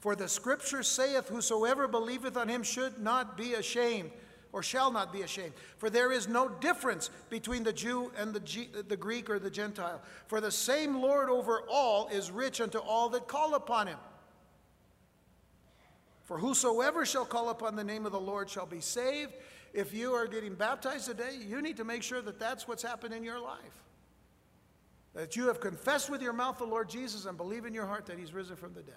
[0.00, 4.12] For the scripture saith, Whosoever believeth on him should not be ashamed,
[4.50, 5.52] or shall not be ashamed.
[5.76, 9.50] For there is no difference between the Jew and the, G- the Greek or the
[9.50, 10.00] Gentile.
[10.26, 13.98] For the same Lord over all is rich unto all that call upon him.
[16.24, 19.34] For whosoever shall call upon the name of the Lord shall be saved.
[19.78, 23.14] If you are getting baptized today, you need to make sure that that's what's happened
[23.14, 23.84] in your life
[25.14, 28.06] that you have confessed with your mouth the Lord Jesus and believe in your heart
[28.06, 28.94] that he's risen from the dead.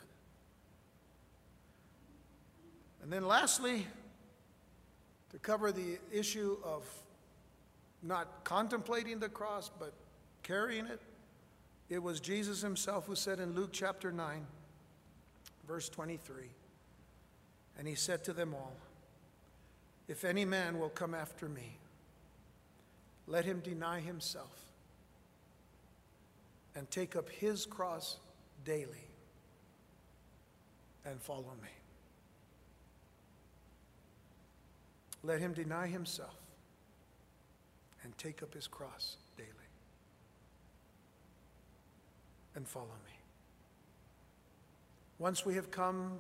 [3.03, 3.86] And then, lastly,
[5.29, 6.84] to cover the issue of
[8.01, 9.93] not contemplating the cross but
[10.41, 10.99] carrying it,
[11.89, 14.47] it was Jesus himself who said in Luke chapter 9,
[15.67, 16.45] verse 23,
[17.77, 18.73] and he said to them all,
[20.12, 21.78] If any man will come after me,
[23.28, 24.59] let him deny himself
[26.76, 28.18] and take up his cross
[28.66, 29.05] daily
[31.05, 31.70] and follow me.
[35.24, 36.36] Let him deny himself
[38.03, 39.49] and take up his cross daily
[42.53, 43.14] and follow me.
[45.20, 46.18] Once we have come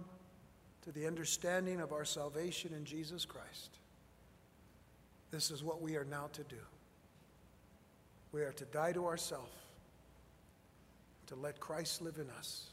[0.83, 3.80] to the understanding of our salvation in Jesus Christ,
[5.31, 6.57] this is what we are now to do.
[8.31, 9.51] We are to die to ourselves,
[11.27, 12.67] to let Christ live in us.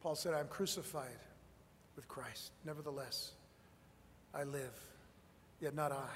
[0.00, 1.18] Paul said, I'm crucified
[1.96, 2.52] with Christ.
[2.64, 3.32] Nevertheless,
[4.32, 4.78] I live,
[5.60, 6.14] yet not I.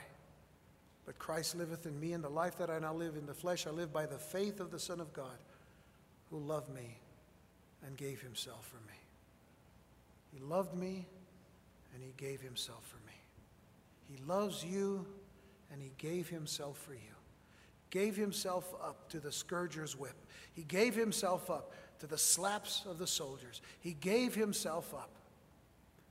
[1.05, 3.66] But Christ liveth in me, and the life that I now live in the flesh,
[3.66, 5.37] I live by the faith of the Son of God,
[6.31, 6.99] who loved me
[7.85, 8.99] and gave himself for me.
[10.33, 11.07] He loved me,
[11.95, 13.12] and he gave himself for me.
[14.09, 15.07] He loves you,
[15.70, 17.01] and he gave himself for you.
[17.90, 20.16] Gave himself up to the scourger's whip.
[20.53, 23.61] He gave himself up to the slaps of the soldiers.
[23.80, 25.11] He gave himself up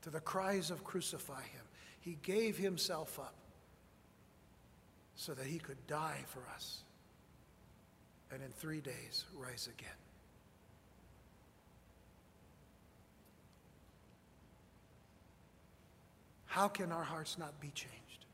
[0.02, 1.66] to the cries of crucify him.
[2.00, 3.36] He gave himself up
[5.16, 6.84] so that he could die for us
[8.32, 10.01] and in three days rise again.
[16.52, 18.26] How can our hearts not be changed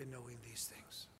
[0.00, 1.06] in knowing these things?